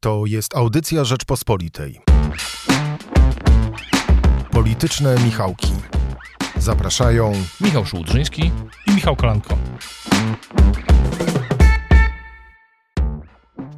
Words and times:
To 0.00 0.26
jest 0.26 0.56
audycja 0.56 1.04
Rzeczpospolitej. 1.04 2.00
Polityczne 4.50 5.16
Michałki. 5.24 5.72
Zapraszają 6.56 7.32
Michał 7.60 7.86
Szułdrzyński 7.86 8.50
i 8.86 8.90
Michał 8.94 9.16
Kolanko. 9.16 9.58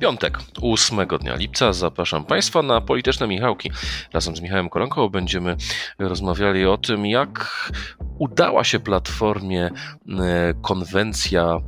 Piątek, 0.00 0.38
8 0.62 1.06
dnia 1.20 1.34
lipca. 1.34 1.72
Zapraszam 1.72 2.24
Państwa 2.24 2.62
na 2.62 2.80
Polityczne 2.80 3.26
Michałki. 3.28 3.70
Razem 4.12 4.36
z 4.36 4.40
Michałem 4.40 4.68
Kolanką 4.68 5.08
będziemy 5.08 5.56
rozmawiali 5.98 6.66
o 6.66 6.78
tym, 6.78 7.06
jak 7.06 7.70
udała 8.18 8.64
się 8.64 8.80
Platformie 8.80 9.64
e, 9.66 10.54
konwencja 10.62 11.60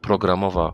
programowa 0.00 0.72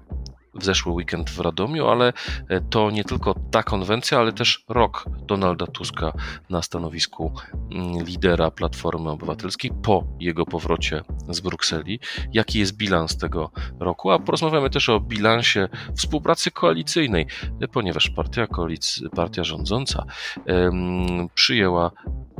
w 0.58 0.64
zeszły 0.64 0.92
weekend 0.92 1.30
w 1.30 1.40
Radomiu, 1.40 1.86
ale 1.86 2.12
e, 2.48 2.60
to 2.60 2.90
nie 2.90 3.04
tylko 3.04 3.34
ta 3.50 3.62
konwencja, 3.62 4.18
ale 4.18 4.32
też 4.32 4.64
rok 4.68 5.04
Donalda 5.26 5.66
Tuska 5.66 6.12
na 6.50 6.62
stanowisku 6.62 7.32
mm, 7.72 8.04
lidera 8.04 8.50
Platformy 8.50 9.10
Obywatelskiej 9.10 9.70
po 9.82 10.04
jego 10.20 10.46
powrocie 10.46 11.02
z 11.28 11.40
Brukseli. 11.40 12.00
Jaki 12.32 12.58
jest 12.58 12.76
bilans 12.76 13.16
tego 13.16 13.50
roku? 13.80 14.10
A 14.10 14.18
porozmawiamy 14.18 14.70
też 14.70 14.88
o 14.88 15.00
bilansie 15.00 15.68
współpracy 15.96 16.50
koalicyjnej, 16.50 17.26
e, 17.60 17.68
ponieważ 17.68 18.10
partia, 18.10 18.44
koalic- 18.46 19.08
partia 19.08 19.44
rządząca 19.44 20.04
um, 20.46 21.28
przyjęła 21.34 21.90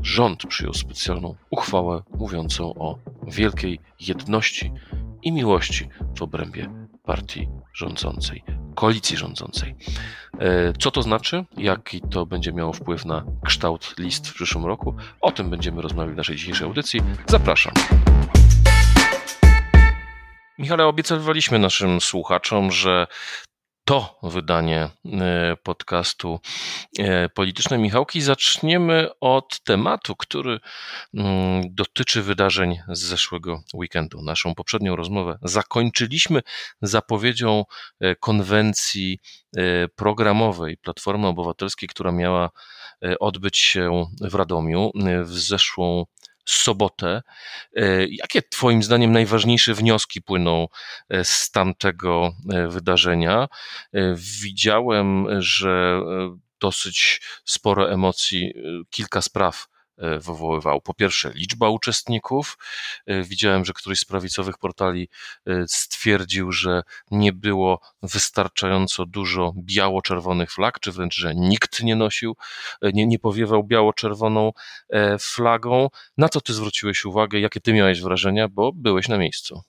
rząd 0.03 0.47
przyjął 0.47 0.75
specjalną 0.75 1.35
uchwałę 1.51 2.03
mówiącą 2.15 2.75
o 2.75 2.99
wielkiej 3.27 3.81
jedności 4.01 4.73
i 5.23 5.33
miłości 5.33 5.89
w 6.19 6.23
obrębie 6.23 6.86
partii 7.07 7.49
rządzącej, 7.75 8.45
koalicji 8.75 9.17
rządzącej. 9.17 9.75
E, 10.39 10.73
co 10.79 10.91
to 10.91 11.03
znaczy? 11.03 11.45
Jaki 11.57 12.01
to 12.01 12.27
będzie 12.27 12.53
miało 12.53 12.73
wpływ 12.73 13.05
na 13.05 13.25
kształt 13.45 13.95
list 13.99 14.29
w 14.29 14.35
przyszłym 14.35 14.67
roku? 14.67 14.95
O 15.21 15.33
tym 15.33 15.51
będziemy 15.51 15.83
rozmawiać 15.83 16.15
w 16.15 16.17
naszej 16.17 16.37
dzisiejszej 16.37 16.67
audycji. 16.67 17.01
Zapraszam. 17.27 17.73
Michale, 20.59 20.87
obiecywaliśmy 20.87 21.59
naszym 21.59 22.01
słuchaczom, 22.01 22.73
że 22.73 23.07
to 23.87 24.19
wydanie 24.23 24.89
e, 25.05 25.57
podcastu 25.63 26.41
e, 26.99 27.29
Polityczne 27.29 27.79
Michałki. 27.79 28.21
Zaczniemy 28.21 29.09
od 29.21 29.61
tematu, 29.61 30.17
który 30.17 30.61
mm, 31.15 31.63
dotyczy 31.75 32.23
wydarzeń 32.23 32.79
z 32.89 32.99
zeszłego 32.99 33.63
weekendu. 33.75 34.23
Naszą 34.23 34.55
poprzednią 34.55 34.97
rozmowę 34.97 35.39
zakończyliśmy 35.43 36.43
zapowiedzią 36.83 37.65
e, 38.01 38.17
konwencji 38.17 39.19
programowej 39.97 40.77
Platformy 40.77 41.27
Obywatelskiej, 41.27 41.89
która 41.89 42.13
miała 42.13 42.51
odbyć 43.21 43.59
się 43.59 44.05
w 44.21 44.35
Radomiu 44.35 44.91
w 45.23 45.39
zeszłą 45.39 46.05
sobotę. 46.47 47.23
E, 47.77 48.07
jakie 48.07 48.43
Twoim 48.43 48.83
zdaniem 48.83 49.13
najważniejsze 49.13 49.75
wnioski 49.75 50.23
płyną 50.23 50.69
e, 51.09 51.25
z 51.25 51.51
tamtego 51.51 52.33
e, 52.53 52.69
wydarzenia? 52.69 53.49
Widziałem, 54.43 55.27
że 55.43 56.01
dosyć 56.61 57.21
sporo 57.45 57.93
emocji, 57.93 58.53
kilka 58.91 59.23
spraw 59.23 59.67
wywoływał. 59.99 60.81
Po 60.81 60.95
pierwsze, 60.95 61.33
liczba 61.35 61.69
uczestników. 61.69 62.59
E, 63.07 63.23
widziałem, 63.23 63.65
że 63.65 63.73
któryś 63.73 63.99
z 63.99 64.05
prawicowych 64.05 64.59
portali 64.59 65.09
e, 65.47 65.65
stwierdził, 65.69 66.53
że 66.53 66.83
nie 67.11 67.33
było 67.33 67.81
wystarczająco 68.03 69.07
dużo 69.07 69.53
biało-czerwonych 69.57 70.53
flag, 70.53 70.81
czy 70.81 70.93
wręcz, 70.93 71.15
że 71.15 71.35
nikt 71.35 71.83
nie 71.83 71.97
nosił, 71.97 72.37
nie, 72.83 73.07
nie 73.07 73.19
powiewał 73.19 73.65
biało-czerwoną 73.65 74.53
flagą. 75.21 75.89
Na 76.19 76.29
co 76.29 76.41
ty 76.41 76.55
zwróciłeś 76.55 77.05
uwagę? 77.05 77.41
Jakie 77.41 77.61
ty 77.61 77.73
miałeś 77.73 78.01
wrażenia, 78.01 78.49
bo 78.49 78.73
byłeś 78.73 79.09
na 79.09 79.19
miejscu? 79.19 79.63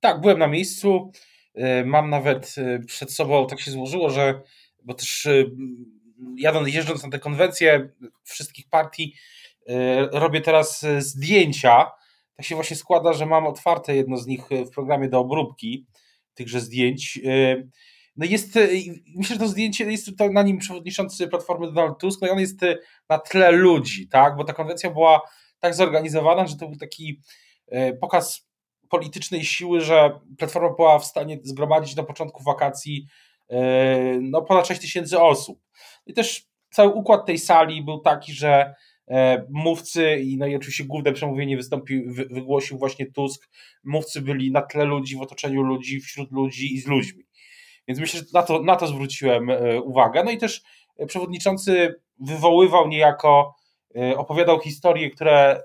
Tak, 0.00 0.20
byłem 0.20 0.38
na 0.38 0.46
miejscu. 0.46 1.12
Mam 1.84 2.10
nawet 2.10 2.54
przed 2.86 3.12
sobą, 3.12 3.46
tak 3.46 3.60
się 3.60 3.70
złożyło, 3.70 4.10
że 4.10 4.40
bo 4.84 4.94
też 4.94 5.28
jadąc, 6.36 6.74
jeżdżąc 6.74 7.02
na 7.02 7.10
te 7.10 7.18
konwencje 7.18 7.88
wszystkich 8.24 8.68
partii, 8.68 9.14
E, 9.41 9.41
robię 10.12 10.40
teraz 10.40 10.84
e, 10.84 11.02
zdjęcia. 11.02 11.90
Tak 12.36 12.46
się 12.46 12.54
właśnie 12.54 12.76
składa, 12.76 13.12
że 13.12 13.26
mam 13.26 13.46
otwarte 13.46 13.96
jedno 13.96 14.16
z 14.16 14.26
nich 14.26 14.40
w 14.66 14.70
programie 14.70 15.08
do 15.08 15.18
obróbki 15.18 15.86
tychże 16.34 16.60
zdjęć. 16.60 17.20
E, 17.26 17.62
no 18.16 18.26
jest, 18.26 18.58
myślę, 19.16 19.36
że 19.36 19.40
to 19.40 19.48
zdjęcie 19.48 19.90
jest 19.90 20.18
to 20.18 20.28
na 20.28 20.42
nim 20.42 20.58
przewodniczący 20.58 21.28
Platformy 21.28 21.72
Donald 21.72 21.98
Tusk, 21.98 22.20
no 22.22 22.28
i 22.28 22.30
on 22.30 22.40
jest 22.40 22.60
na 23.08 23.18
tle 23.18 23.52
ludzi, 23.52 24.08
tak, 24.08 24.36
bo 24.36 24.44
ta 24.44 24.52
konwencja 24.52 24.90
była 24.90 25.20
tak 25.60 25.74
zorganizowana, 25.74 26.46
że 26.46 26.56
to 26.56 26.68
był 26.68 26.76
taki 26.76 27.20
pokaz 28.00 28.48
politycznej 28.88 29.44
siły, 29.44 29.80
że 29.80 30.20
Platforma 30.38 30.76
była 30.76 30.98
w 30.98 31.04
stanie 31.04 31.38
zgromadzić 31.42 31.96
na 31.96 32.02
początku 32.02 32.42
wakacji 32.42 33.06
no 34.20 34.42
ponad 34.42 34.66
6 34.66 34.80
tysięcy 34.80 35.20
osób. 35.20 35.60
I 36.06 36.14
też 36.14 36.46
cały 36.70 36.92
układ 36.92 37.26
tej 37.26 37.38
sali 37.38 37.82
był 37.82 38.00
taki, 38.00 38.32
że 38.32 38.74
E, 38.74 38.74
mówcy 39.50 40.16
i 40.16 40.36
no 40.36 40.46
i 40.46 40.56
oczywiście 40.56 40.84
główne 40.84 41.12
przemówienie 41.12 41.56
wystąpił, 41.56 42.02
wygłosił 42.30 42.78
właśnie 42.78 43.06
Tusk. 43.06 43.48
Mówcy 43.84 44.20
byli 44.20 44.52
na 44.52 44.62
tle 44.62 44.84
ludzi, 44.84 45.16
w 45.16 45.20
otoczeniu 45.20 45.62
ludzi, 45.62 46.00
wśród 46.00 46.32
ludzi 46.32 46.74
i 46.74 46.80
z 46.80 46.86
ludźmi. 46.86 47.24
Więc 47.88 48.00
myślę, 48.00 48.20
że 48.20 48.26
na 48.34 48.42
to, 48.42 48.62
na 48.62 48.76
to 48.76 48.86
zwróciłem 48.86 49.50
e, 49.50 49.80
uwagę. 49.80 50.24
No 50.24 50.30
i 50.30 50.38
też 50.38 50.62
przewodniczący 51.06 51.94
wywoływał 52.20 52.88
niejako, 52.88 53.54
e, 53.96 54.16
opowiadał 54.16 54.60
historie, 54.60 55.10
które 55.10 55.62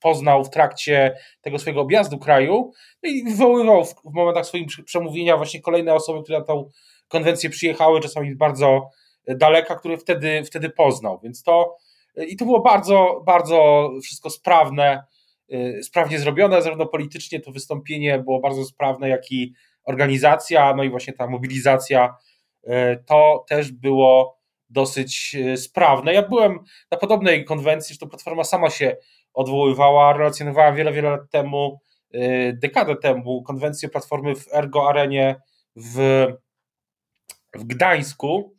poznał 0.00 0.44
w 0.44 0.50
trakcie 0.50 1.16
tego 1.40 1.58
swojego 1.58 1.80
objazdu 1.80 2.18
kraju 2.18 2.72
no 3.02 3.10
i 3.10 3.24
wywoływał 3.24 3.84
w, 3.84 3.94
w 3.94 4.14
momentach 4.14 4.46
swoich 4.46 4.66
przemówienia 4.84 5.36
właśnie 5.36 5.60
kolejne 5.60 5.94
osoby, 5.94 6.22
które 6.22 6.38
na 6.38 6.44
tą 6.44 6.70
konwencję 7.08 7.50
przyjechały, 7.50 8.00
czasami 8.00 8.36
bardzo 8.36 8.90
daleka, 9.28 9.74
które 9.74 9.98
wtedy, 9.98 10.44
wtedy 10.44 10.70
poznał. 10.70 11.20
Więc 11.22 11.42
to 11.42 11.76
i 12.16 12.36
to 12.36 12.44
było 12.44 12.60
bardzo, 12.60 13.22
bardzo 13.26 13.90
wszystko 14.02 14.30
sprawne, 14.30 15.04
y, 15.52 15.80
sprawnie 15.82 16.18
zrobione, 16.18 16.62
zarówno 16.62 16.86
politycznie 16.86 17.40
to 17.40 17.52
wystąpienie 17.52 18.18
było 18.18 18.40
bardzo 18.40 18.64
sprawne, 18.64 19.08
jak 19.08 19.32
i 19.32 19.54
organizacja, 19.84 20.74
no 20.76 20.82
i 20.82 20.90
właśnie 20.90 21.12
ta 21.12 21.26
mobilizacja, 21.26 22.14
y, 22.64 22.70
to 23.06 23.44
też 23.48 23.72
było 23.72 24.40
dosyć 24.70 25.36
sprawne. 25.56 26.14
Ja 26.14 26.28
byłem 26.28 26.58
na 26.90 26.98
podobnej 26.98 27.44
konwencji, 27.44 27.92
że 27.92 27.98
to 27.98 28.06
Platforma 28.06 28.44
sama 28.44 28.70
się 28.70 28.96
odwoływała, 29.34 30.12
relacjonowała 30.12 30.72
wiele, 30.72 30.92
wiele 30.92 31.10
lat 31.10 31.30
temu, 31.30 31.80
dekadę 32.52 32.96
temu, 32.96 33.42
konwencję 33.42 33.88
Platformy 33.88 34.34
w 34.34 34.54
Ergo 34.54 34.88
Arenie 34.88 35.36
w, 35.76 36.26
w 37.54 37.64
Gdańsku, 37.64 38.54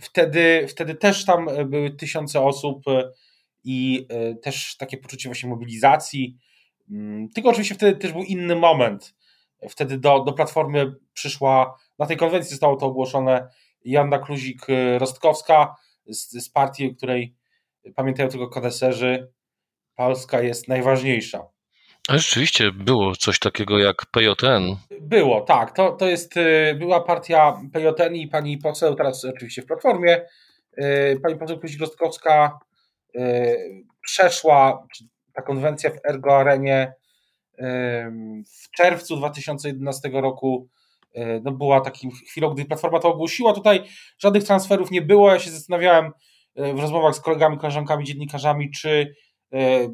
Wtedy, 0.00 0.66
wtedy 0.68 0.94
też 0.94 1.24
tam 1.24 1.48
e, 1.48 1.64
były 1.64 1.90
tysiące 1.90 2.40
osób 2.40 2.88
e, 2.88 3.10
i 3.64 4.06
e, 4.08 4.34
też 4.34 4.76
takie 4.76 4.96
poczucie 4.96 5.28
właśnie 5.28 5.48
mobilizacji. 5.48 6.36
Mm, 6.90 7.28
tylko 7.28 7.50
oczywiście 7.50 7.74
wtedy 7.74 7.98
też 7.98 8.12
był 8.12 8.22
inny 8.22 8.56
moment. 8.56 9.14
Wtedy 9.68 9.98
do, 9.98 10.20
do 10.20 10.32
Platformy 10.32 10.94
przyszła, 11.12 11.78
na 11.98 12.06
tej 12.06 12.16
konwencji 12.16 12.50
zostało 12.50 12.76
to 12.76 12.86
ogłoszone 12.86 13.48
Janda 13.84 14.18
Kluzik-Rostkowska 14.18 15.74
z, 16.06 16.44
z 16.44 16.48
partii, 16.48 16.96
której 16.96 17.34
pamiętają 17.94 18.28
tylko 18.28 18.48
koneserzy, 18.48 19.32
Polska 19.94 20.42
jest 20.42 20.68
najważniejsza. 20.68 21.51
A 22.08 22.18
rzeczywiście 22.18 22.72
było 22.72 23.16
coś 23.16 23.38
takiego 23.38 23.78
jak 23.78 24.06
PJN. 24.06 24.76
Było, 25.00 25.40
tak. 25.40 25.76
To, 25.76 25.92
to 25.92 26.06
jest, 26.06 26.36
y, 26.36 26.74
była 26.78 27.00
partia 27.00 27.60
PJN 27.72 28.14
i 28.14 28.28
pani 28.28 28.58
poseł, 28.58 28.94
teraz 28.94 29.24
oczywiście 29.24 29.62
w 29.62 29.66
Platformie, 29.66 30.26
y, 30.78 31.20
pani 31.22 31.36
poseł 31.36 31.56
Kuzik-Rostkowska 31.56 32.50
y, 33.16 33.84
przeszła, 34.00 34.86
ta 35.32 35.42
konwencja 35.42 35.90
w 35.90 36.06
Ergo 36.08 36.36
Arenie 36.36 36.92
w 38.62 38.70
czerwcu 38.76 39.16
2011 39.16 40.10
roku 40.12 40.68
no 41.42 41.52
była 41.52 41.80
takim 41.80 42.10
chwilą, 42.10 42.50
gdy 42.50 42.64
Platforma 42.64 42.98
to 42.98 43.08
ogłosiła. 43.08 43.52
Tutaj 43.52 43.84
żadnych 44.18 44.44
transferów 44.44 44.90
nie 44.90 45.02
było. 45.02 45.32
Ja 45.32 45.38
się 45.38 45.50
zastanawiałem 45.50 46.12
w 46.56 46.80
rozmowach 46.80 47.14
z 47.14 47.20
kolegami, 47.20 47.58
koleżankami, 47.58 48.04
dziennikarzami, 48.04 48.70
czy 48.70 49.14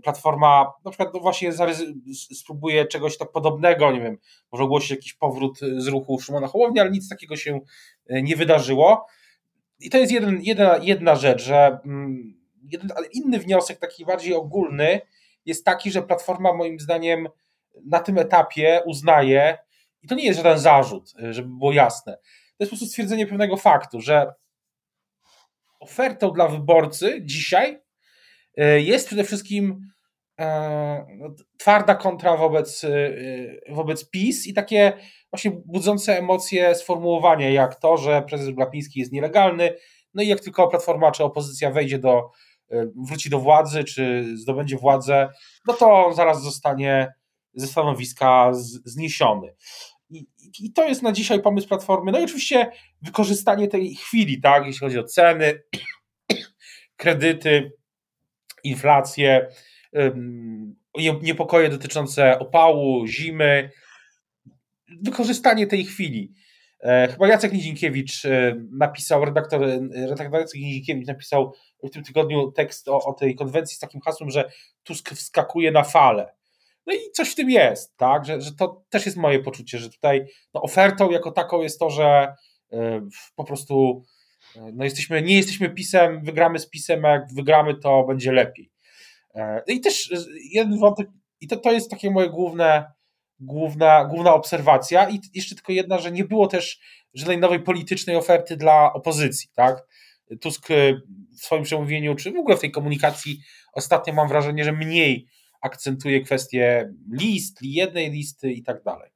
platforma 0.03 0.73
na 0.85 0.91
przykład 0.91 1.15
no 1.15 1.21
właśnie 1.21 1.53
spróbuje 2.35 2.87
czegoś 2.87 3.19
tak 3.19 3.33
podobnego, 3.33 3.93
nie 3.93 4.01
wiem, 4.01 4.19
może 4.53 4.65
ogłosić 4.65 4.91
jakiś 4.91 5.15
powrót 5.15 5.59
z 5.77 5.87
ruchu 5.87 6.21
Szymona 6.21 6.47
Hołowni, 6.47 6.81
ale 6.81 6.91
nic 6.91 7.09
takiego 7.09 7.37
się 7.37 7.61
e, 8.07 8.23
nie 8.23 8.37
wydarzyło. 8.37 9.07
I 9.81 9.91
to 9.91 9.99
jest 9.99 10.13
jeden, 10.13 10.43
jedna, 10.43 10.79
jedna 10.83 11.15
rzecz, 11.15 11.43
że 11.43 11.79
mm, 11.85 12.35
jeden, 12.63 12.91
inny 13.13 13.39
wniosek, 13.39 13.79
taki 13.79 14.05
bardziej 14.05 14.35
ogólny, 14.35 15.01
jest 15.45 15.65
taki, 15.65 15.91
że 15.91 16.03
Platforma 16.03 16.53
moim 16.53 16.81
zdaniem 16.81 17.29
na 17.85 18.01
tym 18.01 18.19
etapie 18.19 18.83
uznaje, 18.87 19.59
i 20.03 20.09
to 20.09 20.15
nie 20.15 20.25
jest 20.25 20.37
żaden 20.37 20.59
zarzut, 20.59 21.13
e, 21.23 21.33
żeby 21.33 21.49
było 21.49 21.73
jasne, 21.73 22.13
to 22.59 22.65
jest 22.65 22.71
po 22.71 22.77
prostu 22.77 22.87
stwierdzenie 22.87 23.27
pewnego 23.27 23.57
faktu, 23.57 24.01
że 24.01 24.35
ofertą 25.81 26.31
dla 26.31 26.49
wyborcy 26.49 27.21
dzisiaj 27.25 27.81
jest 28.79 29.07
przede 29.07 29.25
wszystkim 29.25 29.81
no, 31.19 31.35
twarda 31.59 31.95
kontra 31.95 32.37
wobec, 32.37 32.87
wobec 33.71 34.11
PiS 34.11 34.47
i 34.47 34.55
takie 34.55 34.93
właśnie 35.33 35.51
budzące 35.67 36.19
emocje 36.19 36.75
sformułowanie, 36.75 37.53
jak 37.53 37.81
to, 37.81 37.97
że 37.97 38.23
prezes 38.23 38.51
Glapiński 38.51 39.01
jest 39.01 39.13
nielegalny, 39.13 39.75
no 40.15 40.23
i 40.23 40.27
jak 40.27 40.41
tylko 40.41 40.69
Platforma 40.69 41.13
czy 41.13 41.25
opozycja 41.25 41.71
wejdzie 41.71 41.99
do, 41.99 42.31
wróci 43.09 43.31
do 43.31 43.39
władzy, 43.39 43.85
czy 43.85 44.25
zdobędzie 44.37 44.77
władzę, 44.77 45.29
no 45.67 45.75
to 45.75 46.13
zaraz 46.15 46.43
zostanie 46.43 47.13
ze 47.55 47.67
stanowiska 47.67 48.51
zniesiony. 48.85 49.55
I, 50.11 50.27
I, 50.61 50.73
to 50.73 50.89
jest 50.89 51.03
na 51.03 51.13
dzisiaj 51.13 51.43
pomysł 51.43 51.69
Platformy. 51.69 52.13
No 52.13 52.21
i 52.21 52.25
oczywiście 52.25 52.71
wykorzystanie 53.03 53.69
tej 53.69 53.95
chwili, 53.95 54.41
tak, 54.41 54.67
jeśli 54.67 54.81
chodzi 54.81 54.99
o 54.99 55.05
ceny, 55.05 55.63
kredyty, 56.97 57.73
inflację, 58.65 59.49
niepokoje 61.23 61.69
dotyczące 61.69 62.39
opału, 62.39 63.07
zimy, 63.07 63.71
wykorzystanie 65.03 65.67
tej 65.67 65.85
chwili. 65.85 66.35
E, 66.81 67.09
chyba 67.09 67.29
Jacek 67.29 67.53
Nizinkiewicz 67.53 68.25
e, 68.25 68.55
napisał, 68.71 69.25
redaktor, 69.25 69.61
redaktor 69.93 70.41
Jacek 70.41 70.61
Nizinkiewicz 70.61 71.07
napisał 71.07 71.55
w 71.83 71.91
tym 71.91 72.05
tygodniu 72.05 72.53
tekst 72.53 72.89
o, 72.89 73.05
o 73.05 73.13
tej 73.13 73.35
konwencji 73.35 73.77
z 73.77 73.79
takim 73.79 74.01
hasłem, 74.01 74.31
że 74.31 74.51
Tusk 74.83 75.11
wskakuje 75.11 75.71
na 75.71 75.85
falę. 75.85 76.35
No 76.87 76.95
i 76.95 76.99
coś 77.13 77.31
w 77.31 77.35
tym 77.35 77.51
jest, 77.51 77.97
tak, 77.97 78.25
że, 78.25 78.41
że 78.41 78.53
to 78.53 78.85
też 78.91 79.07
jest 79.07 79.19
moje 79.19 79.39
poczucie, 79.39 79.79
że 79.79 79.91
tutaj 79.91 80.27
no, 80.55 80.63
ofertą 80.63 81.11
jako 81.11 81.33
taką 81.33 81.63
jest 81.63 81.79
to, 81.79 81.91
że 81.91 82.35
y, 82.73 82.77
po 83.37 83.45
prostu 83.45 84.03
no 84.73 84.85
jesteśmy, 84.85 85.23
nie 85.23 85.37
jesteśmy 85.37 85.71
pisem, 85.71 86.25
wygramy 86.25 86.59
z 86.59 86.69
pisem, 86.69 87.05
a 87.05 87.09
jak 87.09 87.35
wygramy, 87.35 87.75
to 87.75 88.05
będzie 88.05 88.33
lepiej. 88.33 88.71
Y, 89.37 89.41
I 89.73 89.81
też 89.81 90.11
jeden 90.53 90.79
wątek, 90.79 91.09
i 91.41 91.49
to, 91.49 91.57
to 91.57 91.73
jest 91.73 91.91
takie 91.91 92.11
moje 92.11 92.29
główne, 92.29 92.93
główna, 93.41 94.05
główna 94.05 94.35
obserwacja, 94.35 95.11
i 95.11 95.21
jeszcze 95.35 95.55
tylko 95.55 95.73
jedna, 95.73 95.99
że 95.99 96.13
nie 96.13 96.25
było 96.25 96.47
też 96.47 96.81
żadnej 97.15 97.39
nowej 97.39 97.61
politycznej 97.61 98.17
oferty 98.17 98.57
dla 98.57 98.93
opozycji, 98.93 99.49
tak? 99.55 99.87
Tusk 100.41 100.69
w 101.39 101.43
swoim 101.43 101.63
przemówieniu, 101.63 102.15
czy 102.15 102.33
w 102.33 102.37
ogóle 102.37 102.57
w 102.57 102.61
tej 102.61 102.71
komunikacji 102.71 103.41
ostatnio 103.73 104.15
mam 104.15 104.29
wrażenie, 104.29 104.65
że 104.65 104.73
mniej 104.73 105.27
akcentuje 105.61 106.21
kwestie 106.21 106.93
list, 107.13 107.59
jednej 107.63 108.11
listy 108.11 108.53
i 108.53 108.63
tak 108.63 108.83
dalej. 108.83 109.11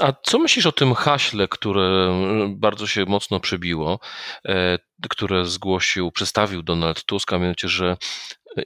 A 0.00 0.12
co 0.22 0.38
myślisz 0.38 0.66
o 0.66 0.72
tym 0.72 0.94
haśle, 0.94 1.48
które 1.48 2.14
bardzo 2.48 2.86
się 2.86 3.04
mocno 3.04 3.40
przebiło, 3.40 4.00
e, 4.48 4.78
które 5.10 5.46
zgłosił, 5.46 6.12
przedstawił 6.12 6.62
Donald 6.62 7.04
Tusk, 7.04 7.32
a 7.32 7.38
mianowicie, 7.38 7.68
że 7.68 7.96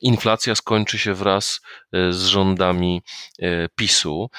inflacja 0.01 0.55
skończy 0.55 0.99
się 0.99 1.15
wraz 1.15 1.61
e, 1.93 2.13
z 2.13 2.27
rządami 2.27 3.03
e, 3.39 3.69
PiSu. 3.69 4.31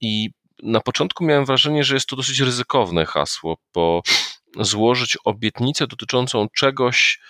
I 0.00 0.30
na 0.62 0.80
początku 0.80 1.24
miałem 1.24 1.44
wrażenie, 1.44 1.84
że 1.84 1.94
jest 1.94 2.06
to 2.06 2.16
dosyć 2.16 2.40
ryzykowne 2.40 3.06
hasło, 3.06 3.56
bo 3.74 4.02
złożyć 4.60 5.18
obietnicę 5.24 5.86
dotyczącą 5.86 6.48
czegoś, 6.48 7.20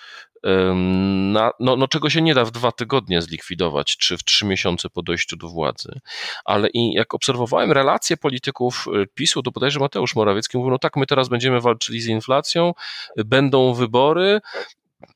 na, 1.32 1.50
no, 1.61 1.76
no, 1.76 1.88
czego 1.88 2.11
się 2.11 2.23
nie 2.23 2.35
da 2.35 2.44
w 2.44 2.50
dwa 2.50 2.73
tygodnie 2.73 3.23
zlikwidować, 3.23 3.96
czy 3.96 4.17
w 4.17 4.25
trzy 4.25 4.46
miesiące 4.46 4.91
po 4.91 5.02
dojściu 5.02 5.37
do 5.37 5.49
władzy. 5.49 6.00
Ale 6.44 6.69
i 6.69 6.93
jak 6.93 7.14
obserwowałem 7.14 7.73
relacje 7.73 8.17
polityków 8.17 8.87
y, 9.02 9.06
PiSu, 9.14 9.43
to 9.43 9.50
bodajże 9.50 9.81
Mateusz 9.81 10.17
Morawiecki 10.17 10.58
mówił, 10.58 10.70
no 10.70 10.79
tak, 10.79 10.96
my 10.96 11.06
teraz 11.06 11.29
będziemy 11.29 11.61
walczyli 11.61 12.00
z 12.00 12.06
inflacją, 12.06 12.73
będą 13.17 13.75
wybory, 13.75 14.41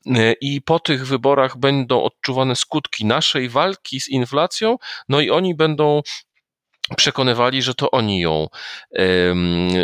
y, 0.07 0.35
i 0.41 0.61
po 0.61 0.79
tych 0.79 1.07
wyborach 1.07 1.57
będą 1.57 2.03
odczuwane 2.03 2.55
skutki 2.55 3.05
naszej 3.05 3.49
walki 3.49 4.01
z 4.01 4.07
inflacją, 4.07 4.77
no 5.09 5.19
i 5.19 5.29
oni 5.29 5.55
będą 5.55 6.01
przekonywali, 6.97 7.61
że 7.61 7.73
to 7.73 7.91
oni 7.91 8.19
ją, 8.19 8.47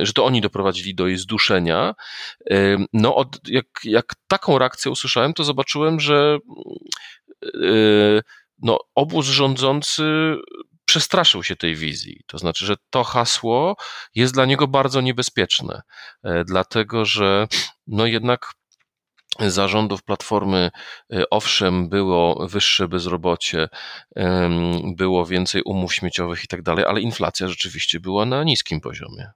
że 0.01 0.13
to 0.13 0.25
oni 0.25 0.41
doprowadzili 0.41 0.95
do 0.95 1.07
jej 1.07 1.17
zduszenia. 1.17 1.95
No, 2.93 3.15
od, 3.15 3.47
jak, 3.47 3.65
jak 3.83 4.05
taką 4.27 4.57
reakcję 4.57 4.91
usłyszałem, 4.91 5.33
to 5.33 5.43
zobaczyłem, 5.43 5.99
że 5.99 6.37
e, 7.43 7.57
no, 8.61 8.79
obóz 8.95 9.25
rządzący 9.25 10.35
przestraszył 10.85 11.43
się 11.43 11.55
tej 11.55 11.75
wizji. 11.75 12.21
To 12.27 12.37
znaczy, 12.37 12.65
że 12.65 12.75
to 12.89 13.03
hasło 13.03 13.75
jest 14.15 14.33
dla 14.33 14.45
niego 14.45 14.67
bardzo 14.67 15.01
niebezpieczne, 15.01 15.81
e, 16.23 16.43
dlatego 16.43 17.05
że 17.05 17.47
no 17.87 18.05
jednak 18.05 18.51
zarządów 19.39 20.03
Platformy, 20.03 20.71
y, 21.13 21.29
owszem, 21.29 21.89
było 21.89 22.47
wyższe 22.47 22.87
bezrobocie, 22.87 23.67
było 24.95 25.25
więcej 25.25 25.61
umów 25.65 25.93
śmieciowych 25.93 26.43
i 26.43 26.47
tak 26.47 26.61
dalej, 26.61 26.85
ale 26.85 27.01
inflacja 27.01 27.47
rzeczywiście 27.47 27.99
była 27.99 28.25
na 28.25 28.43
niskim 28.43 28.81
poziomie. 28.81 29.31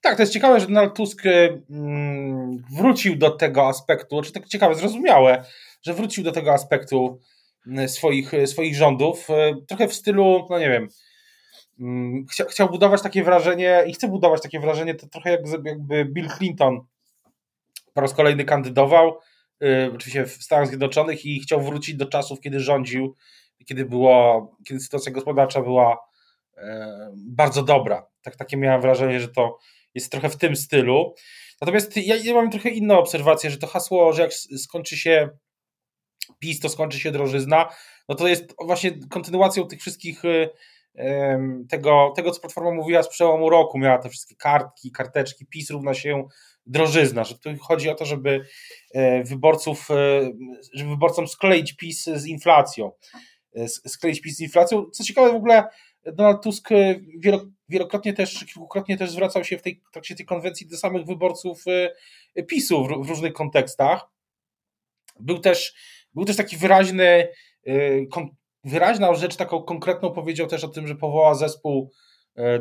Tak, 0.00 0.16
to 0.16 0.22
jest 0.22 0.32
ciekawe, 0.32 0.60
że 0.60 0.66
Donald 0.66 0.96
Tusk 0.96 1.26
y, 1.26 1.62
mm, 1.70 2.64
wrócił 2.70 3.16
do 3.16 3.30
tego 3.30 3.68
aspektu, 3.68 4.22
czy 4.22 4.32
tak 4.32 4.46
ciekawe, 4.46 4.74
zrozumiałe, 4.74 5.44
że 5.82 5.94
wrócił 5.94 6.24
do 6.24 6.32
tego 6.32 6.52
aspektu 6.52 7.20
y, 7.66 7.88
swoich, 7.88 8.32
swoich 8.46 8.76
rządów, 8.76 9.28
trochę 9.68 9.88
w 9.88 9.94
stylu, 9.94 10.46
no 10.50 10.58
nie 10.58 10.68
wiem, 10.68 10.88
mm, 11.80 12.26
chciał, 12.30 12.46
chciał 12.46 12.68
budować 12.68 13.02
takie 13.02 13.24
wrażenie 13.24 13.84
i 13.86 13.94
chce 13.94 14.08
budować 14.08 14.42
takie 14.42 14.60
wrażenie, 14.60 14.94
to 14.94 15.06
trochę 15.06 15.30
jak, 15.30 15.40
jakby 15.64 16.04
Bill 16.04 16.28
Clinton 16.38 16.80
po 17.94 18.00
raz 18.00 18.14
kolejny 18.14 18.44
kandydował, 18.44 19.18
Y, 19.18 19.33
oczywiście 19.94 20.26
w 20.26 20.32
Stanach 20.42 20.68
Zjednoczonych 20.68 21.26
i 21.26 21.40
chciał 21.40 21.60
wrócić 21.60 21.96
do 21.96 22.06
czasów, 22.06 22.40
kiedy 22.40 22.60
rządził, 22.60 23.16
kiedy 23.66 23.84
było, 23.84 24.56
kiedy 24.68 24.80
sytuacja 24.80 25.12
gospodarcza 25.12 25.62
była 25.62 25.98
e, 26.56 27.10
bardzo 27.16 27.62
dobra. 27.62 28.06
Tak, 28.22 28.36
takie 28.36 28.56
miałem 28.56 28.80
wrażenie, 28.80 29.20
że 29.20 29.28
to 29.28 29.58
jest 29.94 30.12
trochę 30.12 30.28
w 30.28 30.36
tym 30.36 30.56
stylu. 30.56 31.14
Natomiast 31.60 31.96
ja, 31.96 32.16
ja 32.16 32.34
mam 32.34 32.50
trochę 32.50 32.68
inną 32.68 32.98
obserwację, 32.98 33.50
że 33.50 33.58
to 33.58 33.66
hasło, 33.66 34.12
że 34.12 34.22
jak 34.22 34.34
skończy 34.34 34.96
się 34.96 35.28
PiS, 36.38 36.60
to 36.60 36.68
skończy 36.68 37.00
się 37.00 37.10
drożyzna, 37.10 37.68
no 38.08 38.14
to 38.14 38.28
jest 38.28 38.54
właśnie 38.66 38.98
kontynuacją 39.10 39.66
tych 39.66 39.80
wszystkich 39.80 40.24
y, 40.24 40.50
tego, 41.68 42.12
tego, 42.16 42.30
co 42.30 42.40
Platforma 42.40 42.70
mówiła 42.70 43.02
z 43.02 43.08
przełomu 43.08 43.50
roku, 43.50 43.78
miała 43.78 43.98
te 43.98 44.08
wszystkie 44.08 44.36
kartki, 44.36 44.92
karteczki, 44.92 45.46
PiS 45.46 45.70
równa 45.70 45.94
się 45.94 46.28
drożyzna, 46.66 47.24
że 47.24 47.38
tu 47.38 47.50
chodzi 47.60 47.90
o 47.90 47.94
to, 47.94 48.04
żeby 48.04 48.44
e, 48.94 49.24
wyborców, 49.24 49.90
e, 49.90 50.30
żeby 50.72 50.90
wyborcom 50.90 51.28
skleić 51.28 51.76
PiS 51.76 52.04
z 52.04 52.26
inflacją. 52.26 52.92
E, 53.54 53.68
skleić 53.68 54.20
PiS 54.20 54.36
z 54.36 54.40
inflacją. 54.40 54.90
Co 54.90 55.04
ciekawe, 55.04 55.32
w 55.32 55.34
ogóle 55.34 55.64
Donald 56.12 56.42
Tusk 56.42 56.68
wielokrotnie 57.68 58.12
też, 58.12 58.44
kilkukrotnie 58.44 58.96
też 58.96 59.10
zwracał 59.10 59.44
się 59.44 59.58
w 59.58 59.62
tej 59.62 59.82
w 59.88 59.92
trakcie 59.92 60.14
tej 60.14 60.26
konwencji 60.26 60.66
do 60.66 60.76
samych 60.76 61.06
wyborców 61.06 61.64
PiSu 62.48 62.84
w 63.04 63.08
różnych 63.08 63.32
kontekstach. 63.32 64.06
Był 65.20 65.38
też, 65.38 65.74
był 66.14 66.24
też 66.24 66.36
taki 66.36 66.56
wyraźny, 66.56 67.28
wyraźna 68.64 69.14
rzecz, 69.14 69.36
taką 69.36 69.62
konkretną 69.62 70.10
powiedział 70.12 70.46
też 70.46 70.64
o 70.64 70.68
tym, 70.68 70.86
że 70.86 70.94
powoła 70.94 71.34
zespół 71.34 71.92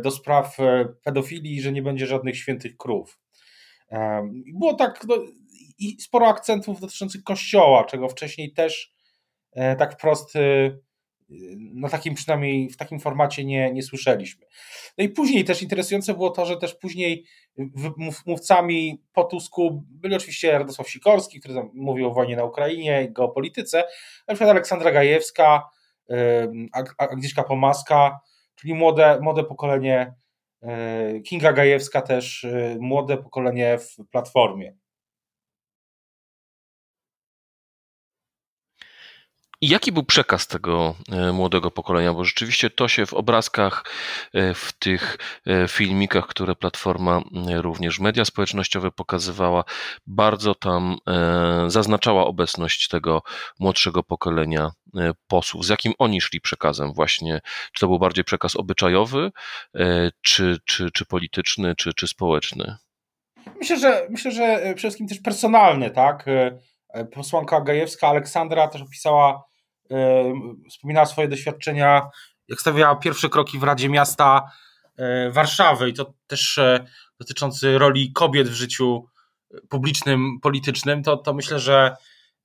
do 0.03 0.11
spraw 0.11 0.57
pedofilii 1.03 1.61
że 1.61 1.71
nie 1.71 1.81
będzie 1.81 2.07
żadnych 2.07 2.37
świętych 2.37 2.77
krów. 2.77 3.19
Było 4.53 4.73
tak, 4.73 5.05
no, 5.07 5.15
i 5.79 6.01
sporo 6.01 6.27
akcentów 6.27 6.79
dotyczących 6.79 7.23
kościoła, 7.23 7.83
czego 7.83 8.09
wcześniej 8.09 8.53
też 8.53 8.93
e, 9.51 9.75
tak 9.75 9.93
wprost 9.93 10.35
e, 10.35 10.39
na 11.73 11.89
takim 11.89 12.15
przynajmniej 12.15 12.69
w 12.69 12.77
takim 12.77 12.99
formacie 12.99 13.45
nie, 13.45 13.73
nie 13.73 13.83
słyszeliśmy. 13.83 14.45
No 14.97 15.03
i 15.03 15.09
później 15.09 15.43
też 15.43 15.61
interesujące 15.61 16.13
było 16.13 16.29
to, 16.29 16.45
że 16.45 16.57
też 16.57 16.75
później 16.75 17.25
mówcami 18.25 19.03
po 19.13 19.23
Tusku 19.23 19.83
byli 19.89 20.15
oczywiście 20.15 20.51
Radosław 20.51 20.89
Sikorski, 20.89 21.39
który 21.39 21.53
mówił 21.73 22.07
o 22.07 22.13
wojnie 22.13 22.35
na 22.35 22.43
Ukrainie 22.43 23.03
i 23.03 23.13
geopolityce, 23.13 23.83
na 24.27 24.33
przykład 24.33 24.49
Aleksandra 24.49 24.91
Gajewska, 24.91 25.69
Agnieszka 26.97 27.43
Pomaska, 27.43 28.19
czyli 28.55 28.73
młode, 28.73 29.19
młode 29.21 29.43
pokolenie 29.43 30.13
Kinga 31.25 31.53
Gajewska 31.53 32.01
też, 32.01 32.43
e, 32.43 32.77
młode 32.79 33.17
pokolenie 33.17 33.77
w 33.77 34.09
Platformie. 34.11 34.75
I 39.63 39.67
jaki 39.67 39.91
był 39.91 40.03
przekaz 40.03 40.47
tego 40.47 40.95
e, 41.11 41.31
młodego 41.31 41.71
pokolenia? 41.71 42.13
Bo 42.13 42.23
rzeczywiście 42.23 42.69
to 42.69 42.87
się 42.87 43.05
w 43.05 43.13
obrazkach, 43.13 43.85
e, 44.33 44.53
w 44.53 44.73
tych 44.79 45.17
e, 45.47 45.67
filmikach, 45.67 46.27
które 46.27 46.55
Platforma 46.55 47.21
również 47.55 47.99
media 47.99 48.25
społecznościowe 48.25 48.91
pokazywała, 48.91 49.63
bardzo 50.07 50.55
tam 50.55 50.97
zaznaczała 51.67 52.25
obecność 52.25 52.87
tego 52.87 53.21
młodszego 53.59 54.03
pokolenia 54.03 54.71
posłów. 55.27 55.65
Z 55.65 55.69
jakim 55.69 55.93
oni 55.99 56.21
szli 56.21 56.41
przekazem 56.41 56.93
właśnie? 56.93 57.41
Czy 57.73 57.79
to 57.79 57.87
był 57.87 57.99
bardziej 57.99 58.23
przekaz 58.23 58.55
obyczajowy, 58.55 59.31
czy, 60.21 60.57
czy, 60.65 60.91
czy 60.91 61.05
polityczny, 61.05 61.75
czy, 61.75 61.93
czy 61.93 62.07
społeczny? 62.07 62.75
Myślę, 63.59 63.79
że 63.79 64.07
myślę, 64.09 64.31
że 64.31 64.57
przede 64.57 64.77
wszystkim 64.77 65.07
też 65.07 65.19
personalny, 65.19 65.91
tak? 65.91 66.25
Posłanka 67.13 67.61
Gajewska 67.61 68.07
Aleksandra 68.07 68.67
też 68.67 68.81
opisała, 68.81 69.43
wspominała 70.69 71.05
swoje 71.05 71.27
doświadczenia, 71.27 72.09
jak 72.47 72.61
stawiała 72.61 72.95
pierwsze 72.95 73.29
kroki 73.29 73.59
w 73.59 73.63
Radzie 73.63 73.89
Miasta 73.89 74.51
Warszawy 75.31 75.89
i 75.89 75.93
to 75.93 76.13
też 76.27 76.59
dotyczący 77.19 77.77
roli 77.77 78.13
kobiet 78.13 78.49
w 78.49 78.53
życiu 78.53 79.05
publicznym, 79.69 80.39
politycznym, 80.41 81.03
to, 81.03 81.17
to 81.17 81.33
myślę, 81.33 81.59
że 81.59 81.95